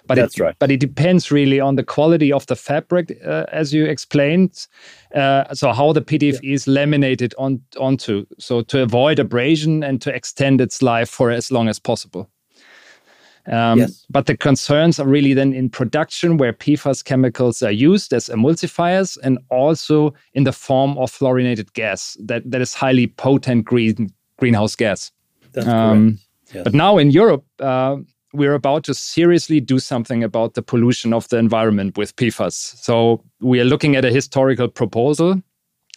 but 0.06 0.16
That's 0.16 0.40
it, 0.40 0.44
right. 0.44 0.56
But 0.60 0.72
it 0.72 0.80
depends 0.80 1.32
really 1.32 1.60
on 1.60 1.76
the 1.76 1.84
quality 1.84 2.32
of 2.32 2.46
the 2.48 2.56
fabric, 2.56 3.18
uh, 3.26 3.46
as 3.52 3.74
you 3.74 3.86
explained. 3.86 4.68
Uh, 5.14 5.54
so 5.54 5.72
how 5.72 5.94
the 5.94 6.02
PTFE 6.02 6.40
yeah. 6.42 6.54
is 6.54 6.68
laminated 6.68 7.34
on 7.38 7.62
onto, 7.80 8.26
so 8.40 8.62
to 8.62 8.82
avoid 8.82 9.20
abrasion 9.20 9.84
and 9.84 10.02
to 10.02 10.14
extend 10.14 10.62
its 10.62 10.82
life 10.82 11.10
for 11.10 11.32
as 11.32 11.52
long 11.52 11.68
as 11.68 11.80
possible. 11.80 12.30
Um, 13.48 13.80
yes. 13.80 14.06
But 14.10 14.26
the 14.26 14.36
concerns 14.36 15.00
are 15.00 15.08
really 15.08 15.34
then 15.34 15.54
in 15.54 15.70
production, 15.70 16.38
where 16.38 16.52
PFAS 16.52 17.04
chemicals 17.04 17.64
are 17.64 17.72
used 17.72 18.14
as 18.14 18.28
emulsifiers 18.28 19.18
and 19.24 19.40
also 19.50 20.14
in 20.34 20.44
the 20.44 20.52
form 20.52 20.98
of 20.98 21.12
fluorinated 21.12 21.72
gas 21.74 22.18
that, 22.26 22.50
that 22.50 22.62
is 22.62 22.74
highly 22.74 23.08
potent 23.08 23.66
green 23.66 24.12
greenhouse 24.38 24.76
gas. 24.76 25.12
That's 25.54 25.68
um, 25.68 26.10
correct. 26.10 26.24
Yes. 26.54 26.64
But 26.64 26.74
now 26.74 26.98
in 26.98 27.12
Europe, 27.12 27.46
uh, 27.60 27.98
we're 28.34 28.54
about 28.54 28.84
to 28.86 28.94
seriously 28.94 29.60
do 29.60 29.80
something 29.80 30.24
about 30.24 30.54
the 30.54 30.62
pollution 30.62 31.14
of 31.14 31.28
the 31.30 31.38
environment 31.38 31.98
with 31.98 32.16
PFAS. 32.16 32.54
So 32.54 33.24
we 33.40 33.60
are 33.60 33.66
looking 33.66 33.96
at 33.96 34.06
a 34.06 34.12
historical 34.12 34.68
proposal 34.68 35.42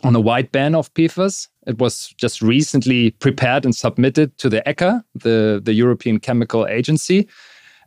on 0.02 0.16
a 0.16 0.20
wide 0.20 0.50
ban 0.52 0.74
of 0.74 0.92
PFAS. 0.94 1.48
It 1.66 1.78
was 1.78 2.14
just 2.16 2.40
recently 2.40 3.10
prepared 3.12 3.64
and 3.64 3.74
submitted 3.74 4.36
to 4.38 4.48
the 4.48 4.62
ECHA, 4.66 5.02
the, 5.14 5.60
the 5.62 5.74
European 5.74 6.20
Chemical 6.20 6.66
Agency. 6.66 7.28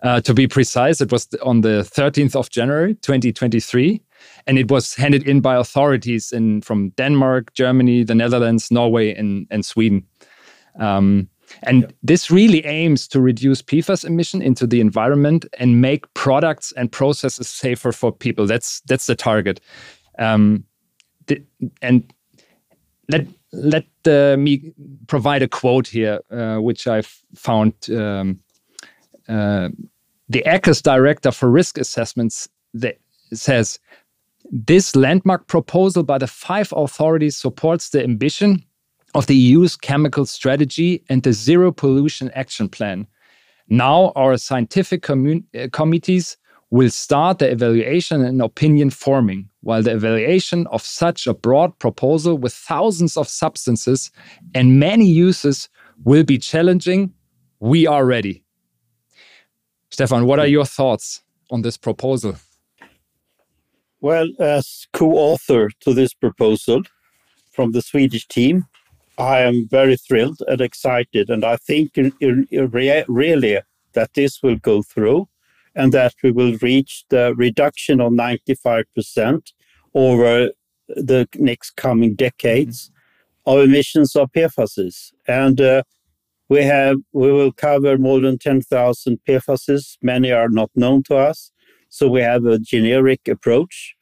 Uh, 0.03 0.19
to 0.19 0.33
be 0.33 0.47
precise, 0.47 0.99
it 0.99 1.11
was 1.11 1.27
on 1.41 1.61
the 1.61 1.87
13th 1.95 2.35
of 2.35 2.49
January 2.49 2.93
2023, 2.95 4.01
and 4.47 4.59
it 4.59 4.69
was 4.69 4.93
handed 4.95 5.25
in 5.27 5.39
by 5.39 5.55
authorities 5.55 6.33
in 6.33 6.61
from 6.61 6.89
Denmark, 6.91 7.53
Germany, 7.53 8.03
the 8.03 8.13
Netherlands, 8.13 8.69
Norway, 8.69 9.13
and, 9.13 9.47
and 9.49 9.65
Sweden. 9.65 10.05
Um, 10.77 11.29
and 11.61 11.81
yep. 11.81 11.93
this 12.01 12.31
really 12.31 12.65
aims 12.65 13.07
to 13.09 13.21
reduce 13.21 13.61
PFAS 13.61 14.03
emission 14.03 14.41
into 14.41 14.65
the 14.65 14.81
environment 14.81 15.45
and 15.59 15.81
make 15.81 16.11
products 16.13 16.71
and 16.73 16.91
processes 16.91 17.47
safer 17.47 17.91
for 17.91 18.11
people. 18.11 18.47
That's 18.47 18.81
that's 18.81 19.05
the 19.05 19.15
target. 19.15 19.61
Um, 20.19 20.63
the, 21.27 21.43
and 21.81 22.11
let 23.09 23.27
let 23.51 23.85
uh, 24.05 24.35
me 24.37 24.73
provide 25.07 25.43
a 25.43 25.47
quote 25.47 25.87
here, 25.87 26.19
uh, 26.31 26.57
which 26.57 26.87
I 26.87 27.03
found. 27.35 27.73
Um, 27.89 28.39
uh, 29.29 29.69
the 30.29 30.43
ECHA's 30.45 30.81
director 30.81 31.31
for 31.31 31.49
risk 31.49 31.77
assessments 31.77 32.49
that 32.73 32.97
says 33.33 33.79
this 34.51 34.95
landmark 34.95 35.47
proposal 35.47 36.03
by 36.03 36.17
the 36.17 36.27
five 36.27 36.73
authorities 36.75 37.37
supports 37.37 37.89
the 37.89 38.03
ambition 38.03 38.63
of 39.13 39.27
the 39.27 39.35
EU's 39.35 39.75
chemical 39.75 40.25
strategy 40.25 41.03
and 41.09 41.23
the 41.23 41.33
Zero 41.33 41.71
Pollution 41.71 42.31
Action 42.31 42.67
Plan. 42.67 43.07
Now, 43.69 44.11
our 44.15 44.37
scientific 44.37 45.09
uh, 45.09 45.15
committees 45.71 46.37
will 46.71 46.89
start 46.89 47.37
the 47.37 47.51
evaluation 47.51 48.25
and 48.25 48.41
opinion 48.41 48.89
forming, 48.89 49.47
while 49.61 49.83
the 49.83 49.91
evaluation 49.91 50.65
of 50.67 50.81
such 50.81 51.27
a 51.27 51.33
broad 51.33 51.77
proposal 51.77 52.37
with 52.37 52.53
thousands 52.53 53.15
of 53.15 53.27
substances 53.27 54.09
and 54.55 54.79
many 54.79 55.05
uses 55.05 55.69
will 56.03 56.23
be 56.23 56.37
challenging. 56.37 57.13
We 57.59 57.85
are 57.85 58.05
ready. 58.05 58.43
Stefan, 59.91 60.25
what 60.25 60.39
are 60.39 60.47
your 60.47 60.65
thoughts 60.65 61.21
on 61.51 61.61
this 61.61 61.77
proposal? 61.77 62.35
Well, 64.01 64.29
as 64.39 64.87
co 64.91 65.11
author 65.11 65.69
to 65.81 65.93
this 65.93 66.13
proposal 66.13 66.81
from 67.51 67.71
the 67.71 67.81
Swedish 67.81 68.27
team, 68.27 68.65
I 69.17 69.41
am 69.41 69.67
very 69.67 69.95
thrilled 69.95 70.41
and 70.47 70.61
excited, 70.61 71.29
and 71.29 71.45
I 71.45 71.57
think 71.57 71.91
really 71.97 73.59
that 73.93 74.13
this 74.15 74.41
will 74.41 74.55
go 74.57 74.81
through. 74.81 75.27
and 75.75 75.91
that 75.91 76.13
we 76.23 76.31
will 76.31 76.55
reach 76.61 77.03
the 77.09 77.33
reduction 77.35 77.99
of 77.99 78.11
95% 78.11 79.53
over 79.95 80.51
the 80.87 81.27
next 81.35 81.71
coming 81.75 82.13
decades 82.15 82.91
of 83.45 83.59
emissions 83.59 84.15
of 84.15 84.31
PFASs. 84.31 85.11
And 85.27 85.59
uh, 85.59 85.83
we 86.47 86.63
have 86.63 86.97
we 87.11 87.31
will 87.31 87.51
cover 87.51 87.97
more 87.97 88.19
than 88.19 88.37
10,000 88.37 89.19
PFASs. 89.27 89.97
Many 90.01 90.31
are 90.31 90.49
not 90.49 90.69
known 90.75 91.03
to 91.03 91.15
us, 91.15 91.51
so 91.89 92.07
we 92.07 92.21
have 92.21 92.45
a 92.45 92.59
generic 92.59 93.27
approach, 93.27 93.95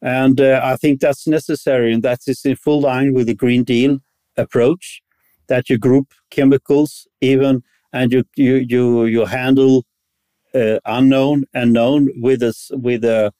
and 0.00 0.40
uh, 0.40 0.60
I 0.62 0.76
think 0.76 1.00
that's 1.00 1.26
necessary, 1.26 1.92
and 1.92 2.02
that 2.02 2.20
is 2.26 2.44
in 2.44 2.56
full 2.56 2.80
line 2.80 3.14
with 3.14 3.26
the 3.28 3.34
Green 3.34 3.64
Deal 3.64 4.00
approach, 4.36 5.02
that 5.48 5.68
you 5.68 5.78
group 5.78 6.12
chemicals 6.30 7.06
even 7.20 7.62
and 7.92 8.12
you 8.12 8.24
you 8.36 8.54
you 8.56 9.04
you 9.06 9.24
handle 9.26 9.84
uh, 10.54 10.78
unknown 10.84 11.44
and 11.54 11.72
known 11.72 12.10
with 12.20 12.42
a 12.42 12.54
with 12.72 13.04
a 13.04 13.32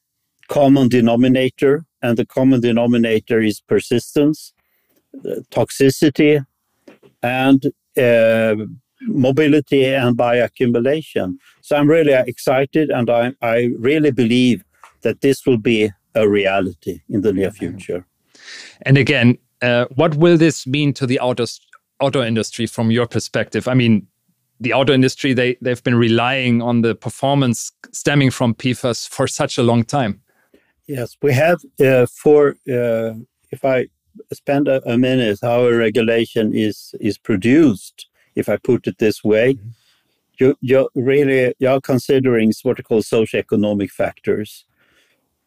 common 0.48 0.88
denominator, 0.88 1.84
and 2.02 2.16
the 2.16 2.26
common 2.26 2.60
denominator 2.60 3.40
is 3.40 3.60
persistence, 3.60 4.52
uh, 5.24 5.40
toxicity, 5.50 6.44
and 7.22 7.72
uh, 7.96 8.56
mobility 9.02 9.84
and 9.86 10.16
bioaccumulation. 10.16 11.36
So 11.60 11.76
I'm 11.76 11.88
really 11.88 12.12
excited, 12.12 12.90
and 12.90 13.08
I, 13.10 13.32
I 13.40 13.70
really 13.78 14.10
believe 14.10 14.64
that 15.02 15.20
this 15.20 15.46
will 15.46 15.58
be 15.58 15.90
a 16.14 16.28
reality 16.28 17.00
in 17.08 17.22
the 17.22 17.32
near 17.32 17.50
future. 17.50 18.06
And 18.82 18.98
again, 18.98 19.38
uh, 19.62 19.86
what 19.94 20.16
will 20.16 20.36
this 20.36 20.66
mean 20.66 20.92
to 20.94 21.06
the 21.06 21.20
auto 21.20 21.46
auto 22.00 22.22
industry 22.22 22.66
from 22.66 22.90
your 22.90 23.06
perspective? 23.06 23.68
I 23.68 23.74
mean, 23.74 24.06
the 24.60 24.72
auto 24.72 24.92
industry 24.92 25.32
they 25.32 25.56
they've 25.62 25.82
been 25.82 25.94
relying 25.94 26.60
on 26.62 26.82
the 26.82 26.94
performance 26.94 27.72
stemming 27.92 28.30
from 28.30 28.54
PFAS 28.54 29.08
for 29.08 29.26
such 29.26 29.58
a 29.58 29.62
long 29.62 29.84
time. 29.84 30.20
Yes, 30.86 31.16
we 31.22 31.32
have 31.32 31.60
uh, 31.80 32.06
for 32.06 32.56
uh, 32.68 33.14
if 33.50 33.64
I 33.64 33.86
spend 34.32 34.68
a, 34.68 34.82
a, 34.88 34.98
minute 34.98 35.38
how 35.42 35.64
a 35.64 35.74
regulation 35.74 36.54
is 36.54 36.94
is 37.00 37.18
produced, 37.18 38.08
if 38.34 38.48
I 38.48 38.56
put 38.56 38.86
it 38.86 38.98
this 38.98 39.22
way, 39.22 39.54
mm-hmm. 39.54 39.68
you 40.38 40.56
you 40.60 40.88
really 40.94 41.54
you're 41.58 41.80
considering 41.80 42.52
what 42.62 42.78
are 42.78 42.82
called 42.82 43.04
socioeconomic 43.04 43.90
factors. 43.90 44.64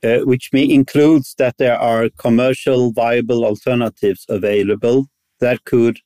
Uh, 0.05 0.19
which 0.19 0.49
includes 0.53 1.33
that 1.37 1.57
there 1.57 1.79
are 1.79 2.09
commercial 2.17 2.91
viable 2.91 3.43
alternatives 3.43 4.25
available 4.29 5.07
that 5.39 5.63
could 5.63 5.97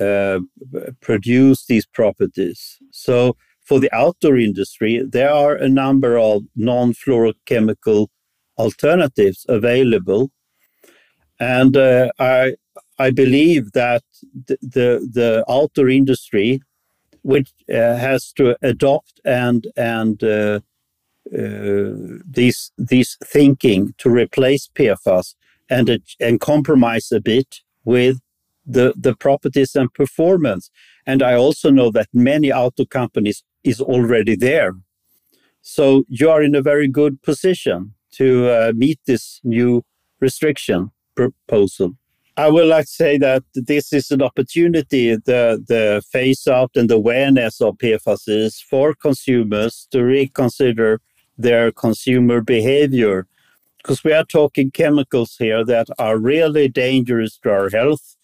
uh, 0.00 0.40
produce 1.00 1.66
these 1.66 1.86
properties. 1.86 2.78
So 2.90 3.36
for 3.60 3.78
the 3.78 3.94
outdoor 3.94 4.38
industry, 4.38 5.02
there 5.08 5.30
are 5.30 5.54
a 5.54 5.68
number 5.68 6.18
of 6.18 6.42
non-fluorochemical 6.56 8.08
alternatives 8.58 9.46
available, 9.48 10.30
and 11.38 11.76
uh, 11.76 12.10
I 12.18 12.56
I 12.98 13.10
believe 13.10 13.72
that 13.72 14.02
the 14.48 14.56
the, 14.62 14.88
the 15.18 15.44
outdoor 15.48 15.90
industry, 15.90 16.60
which 17.22 17.50
uh, 17.68 17.96
has 18.06 18.32
to 18.32 18.56
adopt 18.62 19.20
and 19.24 19.66
and 19.76 20.24
uh, 20.24 20.60
these 21.30 22.72
these 22.76 23.16
thinking 23.24 23.94
to 23.98 24.10
replace 24.10 24.68
PFAS 24.74 25.34
and 25.70 26.00
and 26.20 26.40
compromise 26.40 27.12
a 27.12 27.20
bit 27.20 27.60
with 27.84 28.18
the, 28.64 28.94
the 28.96 29.14
properties 29.14 29.74
and 29.74 29.92
performance. 29.92 30.70
And 31.06 31.22
I 31.22 31.34
also 31.34 31.70
know 31.70 31.90
that 31.90 32.08
many 32.12 32.52
auto 32.52 32.84
companies 32.84 33.42
is 33.64 33.80
already 33.80 34.36
there. 34.36 34.74
So 35.62 36.04
you 36.08 36.30
are 36.30 36.42
in 36.42 36.54
a 36.54 36.62
very 36.62 36.88
good 36.88 37.22
position 37.22 37.94
to 38.12 38.48
uh, 38.48 38.72
meet 38.74 39.00
this 39.06 39.40
new 39.44 39.82
restriction 40.20 40.90
proposal. 41.14 41.92
I 42.36 42.48
would 42.48 42.66
like 42.66 42.86
to 42.86 42.90
say 42.90 43.18
that 43.18 43.44
this 43.54 43.92
is 43.92 44.10
an 44.10 44.22
opportunity, 44.22 45.14
the, 45.14 45.62
the 45.68 46.02
phase 46.10 46.46
out 46.46 46.70
and 46.74 46.88
the 46.88 46.94
awareness 46.94 47.60
of 47.60 47.76
PFAS 47.76 48.22
is 48.26 48.60
for 48.60 48.94
consumers 48.94 49.86
to 49.90 50.02
reconsider 50.02 51.00
their 51.36 51.72
consumer 51.72 52.40
behavior. 52.40 53.26
Because 53.78 54.04
we 54.04 54.12
are 54.12 54.24
talking 54.24 54.70
chemicals 54.70 55.36
here 55.38 55.64
that 55.64 55.88
are 55.98 56.16
really 56.16 56.68
dangerous 56.68 57.38
to 57.38 57.50
our 57.50 57.68
health 57.68 58.16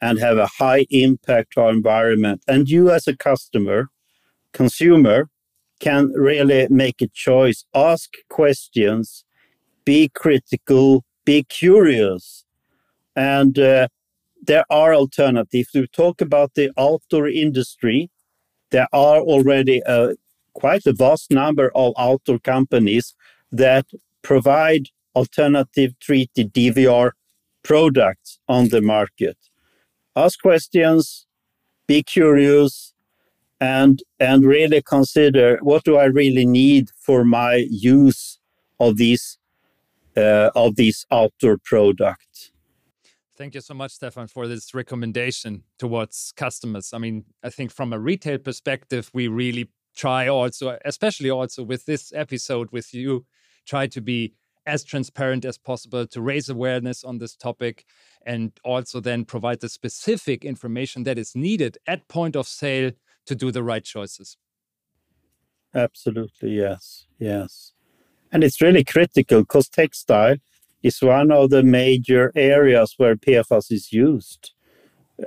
and 0.00 0.18
have 0.18 0.36
a 0.36 0.46
high 0.46 0.86
impact 0.90 1.56
on 1.56 1.64
our 1.64 1.70
environment. 1.70 2.42
And 2.46 2.68
you 2.68 2.90
as 2.90 3.06
a 3.08 3.16
customer, 3.16 3.88
consumer, 4.52 5.30
can 5.80 6.12
really 6.12 6.66
make 6.70 7.00
a 7.00 7.08
choice, 7.08 7.64
ask 7.74 8.10
questions, 8.28 9.24
be 9.84 10.08
critical, 10.08 11.04
be 11.24 11.44
curious. 11.44 12.44
And 13.14 13.58
uh, 13.58 13.88
there 14.46 14.64
are 14.70 14.94
alternatives. 14.94 15.70
We 15.74 15.86
talk 15.88 16.20
about 16.20 16.54
the 16.54 16.70
outdoor 16.78 17.28
industry. 17.28 18.10
There 18.70 18.88
are 18.92 19.20
already 19.20 19.82
a, 19.86 20.14
quite 20.62 20.86
a 20.86 20.92
vast 20.92 21.30
number 21.30 21.70
of 21.74 21.92
outdoor 21.98 22.38
companies 22.38 23.14
that 23.52 23.86
provide 24.22 24.84
alternative 25.14 25.92
treated 26.00 26.52
DWR 26.52 27.12
products 27.62 28.38
on 28.48 28.68
the 28.68 28.80
market 28.80 29.36
ask 30.16 30.40
questions, 30.40 31.26
be 31.86 32.02
curious, 32.02 32.94
and 33.60 34.02
and 34.18 34.44
really 34.44 34.82
consider 34.82 35.58
what 35.62 35.84
do 35.84 35.96
I 35.96 36.06
really 36.06 36.46
need 36.46 36.88
for 36.98 37.24
my 37.24 37.66
use 37.70 38.38
of 38.80 38.96
these 38.96 39.38
uh, 40.16 40.50
of 40.54 40.76
these 40.76 41.06
outdoor 41.12 41.58
products. 41.62 42.52
Thank 43.36 43.54
you 43.54 43.60
so 43.60 43.74
much, 43.74 43.92
Stefan, 43.92 44.28
for 44.28 44.48
this 44.48 44.74
recommendation 44.74 45.62
towards 45.78 46.32
customers. 46.36 46.94
I 46.94 46.98
mean, 46.98 47.26
I 47.42 47.50
think 47.50 47.70
from 47.70 47.92
a 47.92 47.98
retail 47.98 48.38
perspective, 48.38 49.10
we 49.12 49.28
really 49.28 49.68
try 49.96 50.28
also, 50.28 50.78
especially 50.84 51.30
also 51.30 51.64
with 51.64 51.86
this 51.86 52.12
episode 52.14 52.70
with 52.70 52.94
you, 52.94 53.24
try 53.66 53.86
to 53.88 54.00
be 54.00 54.34
as 54.66 54.84
transparent 54.84 55.44
as 55.44 55.58
possible 55.58 56.06
to 56.06 56.20
raise 56.20 56.48
awareness 56.48 57.04
on 57.04 57.18
this 57.18 57.36
topic 57.36 57.84
and 58.26 58.52
also 58.64 59.00
then 59.00 59.24
provide 59.24 59.60
the 59.60 59.68
specific 59.68 60.44
information 60.44 61.04
that 61.04 61.18
is 61.18 61.34
needed 61.34 61.78
at 61.86 62.08
point 62.08 62.36
of 62.36 62.46
sale 62.46 62.90
to 63.26 63.34
do 63.34 63.50
the 63.50 63.62
right 63.62 63.84
choices. 63.84 64.36
Absolutely, 65.74 66.50
yes, 66.50 67.06
yes. 67.18 67.72
And 68.32 68.42
it's 68.42 68.60
really 68.60 68.82
critical 68.82 69.42
because 69.42 69.68
textile 69.68 70.36
is 70.82 71.00
one 71.00 71.30
of 71.30 71.50
the 71.50 71.62
major 71.62 72.32
areas 72.34 72.94
where 72.96 73.16
PFAS 73.16 73.70
is 73.70 73.92
used. 73.92 74.52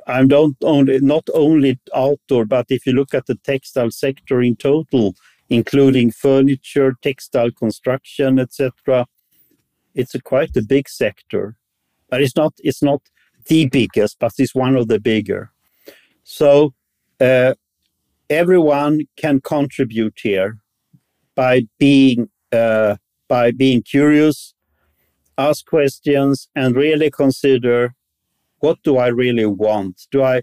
I 0.07 0.23
don't 0.25 0.57
only 0.63 0.99
not 0.99 1.27
only 1.33 1.79
outdoor, 1.95 2.45
but 2.45 2.67
if 2.69 2.85
you 2.85 2.93
look 2.93 3.13
at 3.13 3.25
the 3.25 3.35
textile 3.35 3.91
sector 3.91 4.41
in 4.41 4.55
total, 4.55 5.15
including 5.49 6.11
furniture, 6.11 6.95
textile 7.01 7.51
construction, 7.51 8.39
etc., 8.39 9.07
it's 9.95 10.13
a 10.13 10.21
quite 10.21 10.55
a 10.55 10.61
big 10.61 10.87
sector, 10.87 11.55
but 12.09 12.21
it's 12.21 12.35
not 12.35 12.53
it's 12.59 12.83
not 12.83 13.01
the 13.47 13.67
biggest, 13.67 14.17
but 14.19 14.33
it's 14.37 14.53
one 14.53 14.75
of 14.75 14.87
the 14.87 14.99
bigger. 14.99 15.51
So 16.23 16.73
uh, 17.19 17.55
everyone 18.29 19.01
can 19.17 19.41
contribute 19.41 20.19
here 20.21 20.59
by 21.35 21.63
being 21.79 22.29
uh, 22.51 22.97
by 23.27 23.51
being 23.51 23.81
curious, 23.81 24.53
ask 25.37 25.65
questions, 25.65 26.47
and 26.55 26.75
really 26.75 27.09
consider 27.09 27.95
what 28.59 28.77
do 28.83 28.97
I 28.97 29.07
really 29.07 29.45
want? 29.45 30.07
Do 30.11 30.23
I 30.23 30.41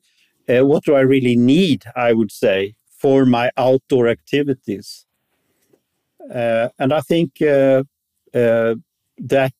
uh, 0.48 0.64
what 0.64 0.84
do 0.84 0.94
I 0.94 1.00
really 1.00 1.36
need? 1.36 1.84
I 1.96 2.12
would 2.12 2.30
say 2.30 2.74
for 2.88 3.26
my 3.26 3.50
outdoor 3.56 4.08
activities, 4.08 5.06
uh, 6.32 6.68
and 6.78 6.92
I 6.92 7.00
think 7.00 7.42
uh, 7.42 7.82
uh, 8.34 8.74
that 9.18 9.54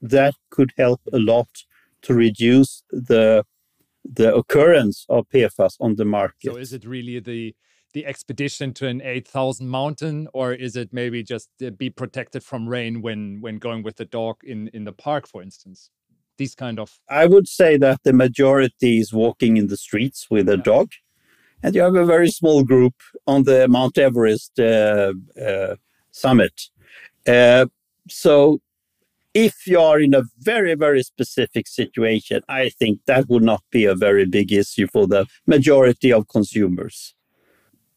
that 0.00 0.34
could 0.50 0.72
help 0.76 1.00
a 1.12 1.18
lot 1.18 1.48
to 2.02 2.14
reduce 2.14 2.82
the 2.90 3.44
the 4.04 4.34
occurrence 4.34 5.04
of 5.08 5.28
PFAS 5.28 5.76
on 5.80 5.96
the 5.96 6.04
market. 6.04 6.52
So 6.52 6.56
is 6.56 6.72
it 6.72 6.84
really 6.84 7.20
the 7.20 7.54
the 7.92 8.06
expedition 8.06 8.72
to 8.72 8.86
an 8.86 9.02
8000 9.02 9.68
mountain 9.68 10.28
or 10.32 10.52
is 10.52 10.76
it 10.76 10.92
maybe 10.92 11.22
just 11.22 11.48
be 11.76 11.90
protected 11.90 12.44
from 12.44 12.68
rain 12.68 13.02
when 13.02 13.40
when 13.40 13.58
going 13.58 13.82
with 13.82 13.96
the 13.96 14.04
dog 14.04 14.36
in 14.44 14.68
in 14.68 14.84
the 14.84 14.92
park 14.92 15.26
for 15.26 15.42
instance 15.42 15.90
these 16.40 16.54
kind 16.64 16.78
of 16.84 16.88
i 17.22 17.24
would 17.32 17.48
say 17.60 17.70
that 17.86 17.98
the 18.06 18.14
majority 18.24 18.92
is 19.02 19.12
walking 19.24 19.52
in 19.60 19.66
the 19.72 19.80
streets 19.86 20.20
with 20.34 20.46
a 20.48 20.60
dog 20.72 20.88
and 21.62 21.74
you 21.74 21.82
have 21.82 21.94
a 22.04 22.10
very 22.14 22.30
small 22.40 22.60
group 22.72 22.96
on 23.32 23.40
the 23.50 23.68
mount 23.76 23.96
everest 24.08 24.52
uh, 24.58 25.12
uh, 25.48 25.74
summit 26.22 26.56
uh, 27.26 27.66
so 28.08 28.34
if 29.34 29.66
you 29.66 29.80
are 29.80 30.00
in 30.00 30.14
a 30.14 30.24
very, 30.38 30.74
very 30.74 31.02
specific 31.02 31.68
situation, 31.68 32.42
I 32.48 32.70
think 32.70 33.00
that 33.06 33.28
would 33.28 33.42
not 33.42 33.62
be 33.70 33.84
a 33.84 33.94
very 33.94 34.26
big 34.26 34.52
issue 34.52 34.86
for 34.92 35.06
the 35.06 35.26
majority 35.46 36.12
of 36.12 36.28
consumers. 36.28 37.14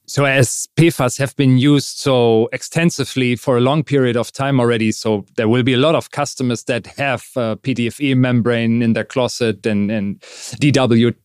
So, 0.06 0.26
as 0.26 0.68
PFAS 0.76 1.18
have 1.20 1.34
been 1.38 1.58
used 1.58 1.98
so 1.98 2.50
extensively 2.52 3.38
for 3.38 3.58
a 3.58 3.62
long 3.62 3.84
period 3.84 4.18
of 4.18 4.34
time 4.34 4.60
already, 4.60 4.92
so 4.92 5.26
there 5.38 5.48
will 5.48 5.64
be 5.64 5.74
a 5.74 5.78
lot 5.78 5.96
of 5.96 6.12
customers 6.12 6.66
that 6.66 6.88
have 6.88 7.26
uh, 7.38 7.56
PTFE 7.56 8.18
membrane 8.18 8.82
in 8.82 8.94
their 8.94 9.06
closet 9.06 9.66
and, 9.66 9.90
and 9.90 10.20
DWR 10.20 11.16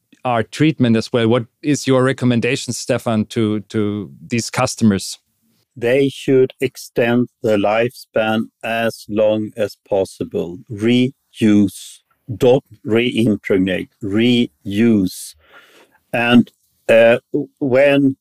treatment 0.52 0.96
as 0.96 1.12
well. 1.12 1.26
What 1.26 1.46
is 1.60 1.88
your 1.88 2.04
recommendation, 2.04 2.72
Stefan, 2.72 3.26
to, 3.26 3.60
to 3.60 4.12
these 4.24 4.48
customers? 4.48 5.18
They 5.74 6.08
should 6.08 6.52
extend 6.60 7.28
the 7.42 7.56
lifespan 7.56 8.44
as 8.62 9.06
long 9.08 9.50
as 9.56 9.76
possible. 9.88 10.58
Reuse, 10.70 11.98
don't 12.36 12.64
reimpregnate, 12.86 13.90
reuse. 14.02 15.34
And 16.12 16.52
uh, 16.88 17.18
when 17.58 18.16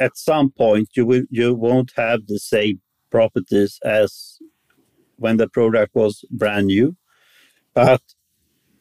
at 0.00 0.16
some 0.16 0.50
point 0.50 0.88
you 0.96 1.06
will 1.06 1.24
you 1.30 1.54
won't 1.54 1.92
have 1.96 2.26
the 2.26 2.38
same 2.38 2.80
properties 3.10 3.78
as 3.84 4.38
when 5.16 5.36
the 5.36 5.48
product 5.48 5.94
was 5.94 6.24
brand 6.30 6.66
new. 6.66 6.96
But 7.74 8.02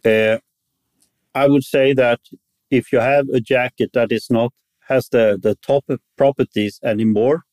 uh, 0.05 0.37
i 1.35 1.47
would 1.47 1.63
say 1.63 1.93
that 1.93 2.19
if 2.69 2.91
you 2.91 2.99
have 2.99 3.27
a 3.29 3.39
jacket 3.39 3.91
that 3.93 4.11
is 4.11 4.27
not 4.29 4.51
has 4.89 5.09
the 5.09 5.39
the 5.41 5.55
top 5.55 5.85
properties 6.17 6.79
anymore 6.83 7.43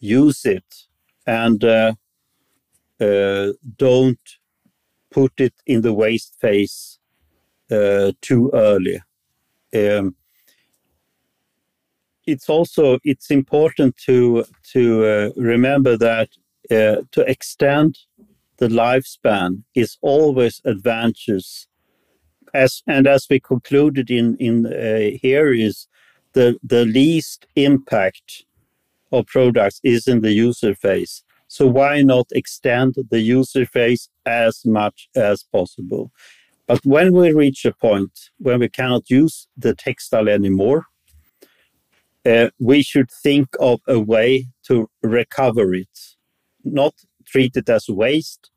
use 0.00 0.44
it 0.44 0.64
and 1.26 1.62
uh, 1.64 1.92
uh, 3.00 3.52
don't 3.76 4.20
put 5.10 5.32
it 5.38 5.54
in 5.66 5.82
the 5.82 5.92
waste 5.92 6.36
phase 6.40 6.98
uh, 7.70 8.12
too 8.20 8.50
early. 8.52 9.00
Um, 9.74 10.16
it's 12.26 12.48
also 12.48 12.98
it's 13.04 13.30
important 13.30 13.96
to 14.06 14.44
to 14.72 15.04
uh, 15.04 15.30
remember 15.36 15.96
that 15.96 16.28
uh, 16.70 17.02
to 17.12 17.20
extend 17.30 17.98
the 18.58 18.68
lifespan 18.68 19.62
is 19.74 19.96
always 20.02 20.60
advantageous. 20.64 21.66
As 22.52 22.82
and 22.86 23.06
as 23.06 23.26
we 23.30 23.40
concluded 23.40 24.10
in 24.10 24.36
in 24.36 24.66
uh, 24.66 25.16
here 25.20 25.52
is 25.52 25.88
the 26.32 26.58
the 26.62 26.84
least 26.84 27.46
impact 27.56 28.44
of 29.12 29.26
products 29.26 29.80
is 29.82 30.06
in 30.06 30.20
the 30.20 30.32
user 30.32 30.74
phase 30.74 31.24
so 31.50 31.66
why 31.66 32.00
not 32.00 32.28
extend 32.30 32.94
the 33.10 33.18
user 33.18 33.66
phase 33.66 34.08
as 34.24 34.64
much 34.64 35.08
as 35.16 35.42
possible? 35.42 36.12
But 36.68 36.78
when 36.86 37.12
we 37.12 37.32
reach 37.32 37.64
a 37.64 37.72
point 37.72 38.12
when 38.38 38.60
we 38.60 38.68
cannot 38.68 39.10
use 39.10 39.48
the 39.56 39.74
textile 39.74 40.28
anymore 40.28 40.86
uh, 42.26 42.50
we 42.58 42.82
should 42.82 43.10
think 43.10 43.48
of 43.58 43.80
a 43.86 43.98
way 43.98 44.46
to 44.64 44.88
recover 45.02 45.74
it, 45.74 45.98
not 46.64 46.94
treat 47.26 47.56
it 47.56 47.68
as 47.68 47.88
waste, 47.88 48.50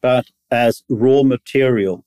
but 0.00 0.26
as 0.50 0.82
raw 0.88 1.22
material. 1.22 2.04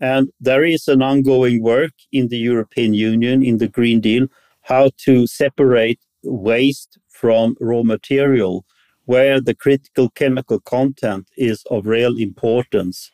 And 0.00 0.30
there 0.40 0.64
is 0.64 0.88
an 0.88 1.02
ongoing 1.02 1.62
work 1.62 1.92
in 2.12 2.28
the 2.28 2.38
European 2.38 2.94
Union 2.94 3.44
in 3.44 3.58
the 3.58 3.68
Green 3.68 4.00
Deal 4.00 4.28
how 4.62 4.90
to 4.98 5.26
separate 5.26 6.00
waste 6.22 6.98
from 7.08 7.56
raw 7.60 7.82
material 7.82 8.64
where 9.06 9.40
the 9.40 9.54
critical 9.54 10.10
chemical 10.10 10.60
content 10.60 11.26
is 11.36 11.64
of 11.70 11.86
real 11.86 12.16
importance. 12.18 13.10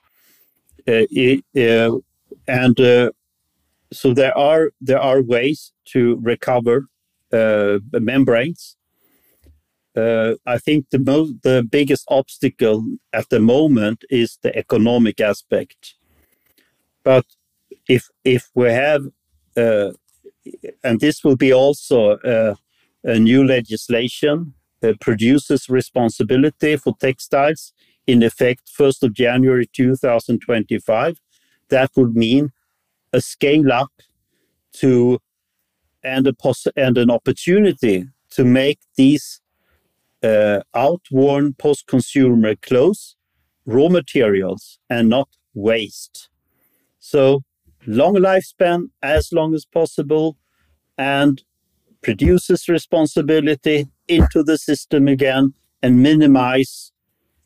Uh, 0.89 1.07
it, 1.11 1.45
uh, 1.57 1.97
and 2.49 2.81
uh, 2.81 3.11
so 3.93 4.13
there 4.13 4.37
are 4.37 4.73
there 4.81 4.99
are 4.99 5.23
ways 5.23 5.73
to 5.87 6.19
recover 6.23 6.87
uh, 7.33 7.79
membranes. 7.93 8.77
Uh, 9.97 10.35
I 10.45 10.59
think 10.59 10.87
the 10.91 10.99
mo- 10.99 11.35
the 11.43 11.63
biggest 11.63 12.05
obstacle 12.09 12.85
at 13.13 13.29
the 13.29 13.39
moment 13.39 14.05
is 14.11 14.39
the 14.43 14.57
economic 14.57 15.21
aspect. 15.21 15.95
But 17.05 17.27
if 17.89 18.09
if 18.25 18.51
we 18.55 18.71
have, 18.71 19.03
uh, 19.57 19.93
and 20.83 21.01
this 21.01 21.23
will 21.23 21.37
be 21.37 21.53
also 21.53 22.17
uh, 22.19 22.55
a 23.05 23.19
new 23.19 23.45
legislation, 23.47 24.55
uh, 24.83 24.95
producers' 25.01 25.69
responsibility 25.69 26.77
for 26.77 26.97
textiles 26.99 27.73
in 28.07 28.23
effect 28.23 28.69
1st 28.69 29.03
of 29.05 29.15
January 29.15 29.67
2025. 29.73 31.21
That 31.69 31.91
would 31.97 32.17
mean 32.17 32.53
a 33.13 33.21
scale 33.21 33.73
up 33.73 33.93
to 34.75 35.21
and 36.05 36.27
a 36.27 36.35
and 36.77 36.99
an 36.99 37.11
opportunity 37.11 38.07
to 38.31 38.45
make 38.45 38.81
these 38.97 39.41
uh, 40.23 40.61
outworn 40.75 41.55
post-consumer 41.55 42.57
clothes 42.57 43.17
raw 43.67 43.89
materials 43.89 44.79
and 44.91 45.09
not 45.09 45.29
waste. 45.55 46.29
So 46.99 47.43
long 47.87 48.15
lifespan 48.15 48.91
as 49.03 49.33
long 49.33 49.55
as 49.55 49.65
possible 49.65 50.37
and 50.99 51.43
producers 52.03 52.69
responsibility 52.69 53.87
into 54.09 54.43
the 54.43 54.59
system 54.59 55.09
again 55.09 55.55
and 55.83 56.03
minimize 56.03 56.93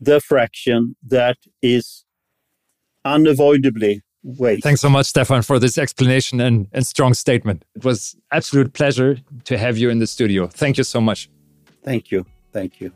the 0.00 0.20
fraction 0.20 0.96
that 1.06 1.38
is 1.62 2.04
unavoidably 3.04 4.02
wait. 4.22 4.62
Thanks 4.62 4.80
so 4.80 4.88
much, 4.88 5.06
Stefan, 5.06 5.42
for 5.42 5.58
this 5.58 5.78
explanation 5.78 6.40
and, 6.40 6.68
and 6.72 6.86
strong 6.86 7.14
statement. 7.14 7.64
It 7.74 7.84
was 7.84 8.16
absolute 8.32 8.72
pleasure 8.72 9.18
to 9.44 9.58
have 9.58 9.78
you 9.78 9.90
in 9.90 9.98
the 9.98 10.06
studio. 10.06 10.46
Thank 10.46 10.78
you 10.78 10.84
so 10.84 11.00
much. 11.00 11.30
Thank 11.82 12.10
you. 12.10 12.26
Thank 12.52 12.80
you. 12.80 12.92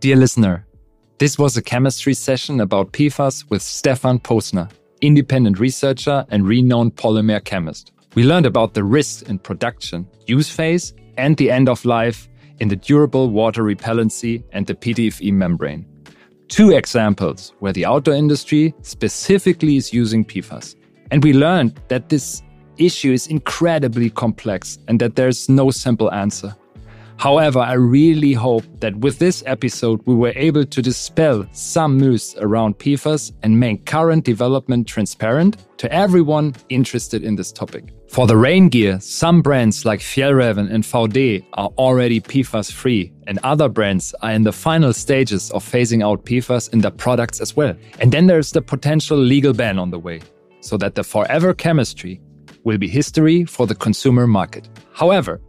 Dear 0.00 0.16
listener, 0.16 0.66
this 1.18 1.38
was 1.38 1.56
a 1.56 1.62
chemistry 1.62 2.14
session 2.14 2.60
about 2.60 2.92
PFAS 2.92 3.50
with 3.50 3.62
Stefan 3.62 4.20
Posner, 4.20 4.70
independent 5.00 5.58
researcher 5.58 6.24
and 6.30 6.46
renowned 6.46 6.94
polymer 6.96 7.44
chemist. 7.44 7.92
We 8.14 8.24
learned 8.24 8.46
about 8.46 8.74
the 8.74 8.84
risks 8.84 9.22
in 9.22 9.38
production, 9.38 10.06
use 10.26 10.48
phase, 10.48 10.94
and 11.16 11.36
the 11.36 11.50
end 11.50 11.68
of 11.68 11.84
life 11.84 12.28
in 12.60 12.68
the 12.68 12.76
durable 12.76 13.30
water 13.30 13.62
repellency 13.62 14.44
and 14.52 14.66
the 14.66 14.74
PTFE 14.74 15.32
membrane 15.32 15.86
two 16.48 16.70
examples 16.70 17.52
where 17.60 17.72
the 17.72 17.84
outdoor 17.84 18.14
industry 18.14 18.74
specifically 18.82 19.76
is 19.76 19.92
using 19.92 20.24
PFAS. 20.24 20.76
And 21.10 21.22
we 21.22 21.32
learned 21.32 21.80
that 21.88 22.08
this 22.08 22.42
issue 22.76 23.12
is 23.12 23.26
incredibly 23.26 24.10
complex 24.10 24.78
and 24.88 25.00
that 25.00 25.16
there's 25.16 25.48
no 25.48 25.70
simple 25.70 26.12
answer. 26.12 26.54
However, 27.18 27.58
I 27.58 27.72
really 27.72 28.32
hope 28.32 28.62
that 28.78 28.94
with 28.96 29.18
this 29.18 29.42
episode, 29.44 30.00
we 30.06 30.14
were 30.14 30.32
able 30.36 30.64
to 30.64 30.80
dispel 30.80 31.44
some 31.50 31.98
myths 31.98 32.36
around 32.38 32.78
PFAS 32.78 33.32
and 33.42 33.58
make 33.58 33.86
current 33.86 34.24
development 34.24 34.86
transparent 34.86 35.56
to 35.78 35.92
everyone 35.92 36.54
interested 36.68 37.24
in 37.24 37.34
this 37.34 37.50
topic. 37.50 37.92
For 38.08 38.28
the 38.28 38.36
rain 38.36 38.68
gear, 38.68 39.00
some 39.00 39.42
brands 39.42 39.84
like 39.84 39.98
Fjällräven 39.98 40.72
and 40.72 40.84
Vaude 40.84 41.44
are 41.54 41.70
already 41.76 42.20
PFAS 42.20 42.70
free, 42.70 43.12
and 43.26 43.40
other 43.42 43.68
brands 43.68 44.14
are 44.22 44.30
in 44.30 44.44
the 44.44 44.52
final 44.52 44.92
stages 44.92 45.50
of 45.50 45.64
phasing 45.64 46.04
out 46.04 46.24
PFAS 46.24 46.72
in 46.72 46.78
their 46.78 46.92
products 46.92 47.40
as 47.40 47.56
well. 47.56 47.74
And 47.98 48.12
then 48.12 48.28
there's 48.28 48.52
the 48.52 48.62
potential 48.62 49.18
legal 49.18 49.52
ban 49.52 49.80
on 49.80 49.90
the 49.90 49.98
way, 49.98 50.20
so 50.60 50.76
that 50.76 50.94
the 50.94 51.02
forever 51.02 51.52
chemistry 51.52 52.20
will 52.62 52.78
be 52.78 52.88
history 52.88 53.44
for 53.44 53.66
the 53.66 53.74
consumer 53.74 54.28
market. 54.28 54.68
However, 54.92 55.40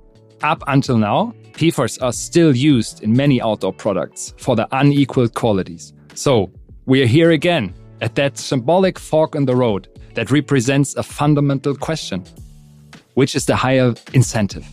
up 0.42 0.64
until 0.68 0.98
now, 0.98 1.34
PFAS 1.60 2.02
are 2.02 2.14
still 2.14 2.56
used 2.56 3.04
in 3.04 3.12
many 3.12 3.42
outdoor 3.42 3.74
products 3.74 4.34
for 4.38 4.56
their 4.56 4.68
unequaled 4.72 5.34
qualities. 5.34 5.92
So, 6.14 6.50
we 6.86 7.04
are 7.04 7.06
here 7.06 7.32
again 7.32 7.74
at 8.00 8.16
that 8.16 8.38
symbolic 8.38 8.98
fork 8.98 9.36
in 9.36 9.44
the 9.44 9.58
road 9.58 9.90
that 10.14 10.32
represents 10.32 10.96
a 10.96 11.04
fundamental 11.04 11.76
question 11.76 12.24
which 13.16 13.36
is 13.36 13.46
the 13.46 13.58
higher 13.58 13.94
incentive? 14.14 14.66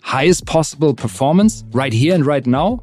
Highest 0.00 0.46
possible 0.46 0.94
performance 0.94 1.64
right 1.72 1.92
here 1.92 2.14
and 2.14 2.24
right 2.24 2.46
now? 2.46 2.80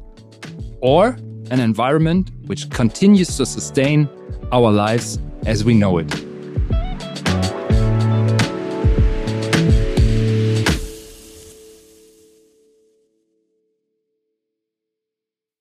Or 0.82 1.16
an 1.50 1.60
environment 1.60 2.30
which 2.44 2.68
continues 2.68 3.38
to 3.38 3.46
sustain 3.46 4.06
our 4.52 4.70
lives 4.70 5.18
as 5.46 5.64
we 5.64 5.72
know 5.72 5.96
it? 5.96 6.29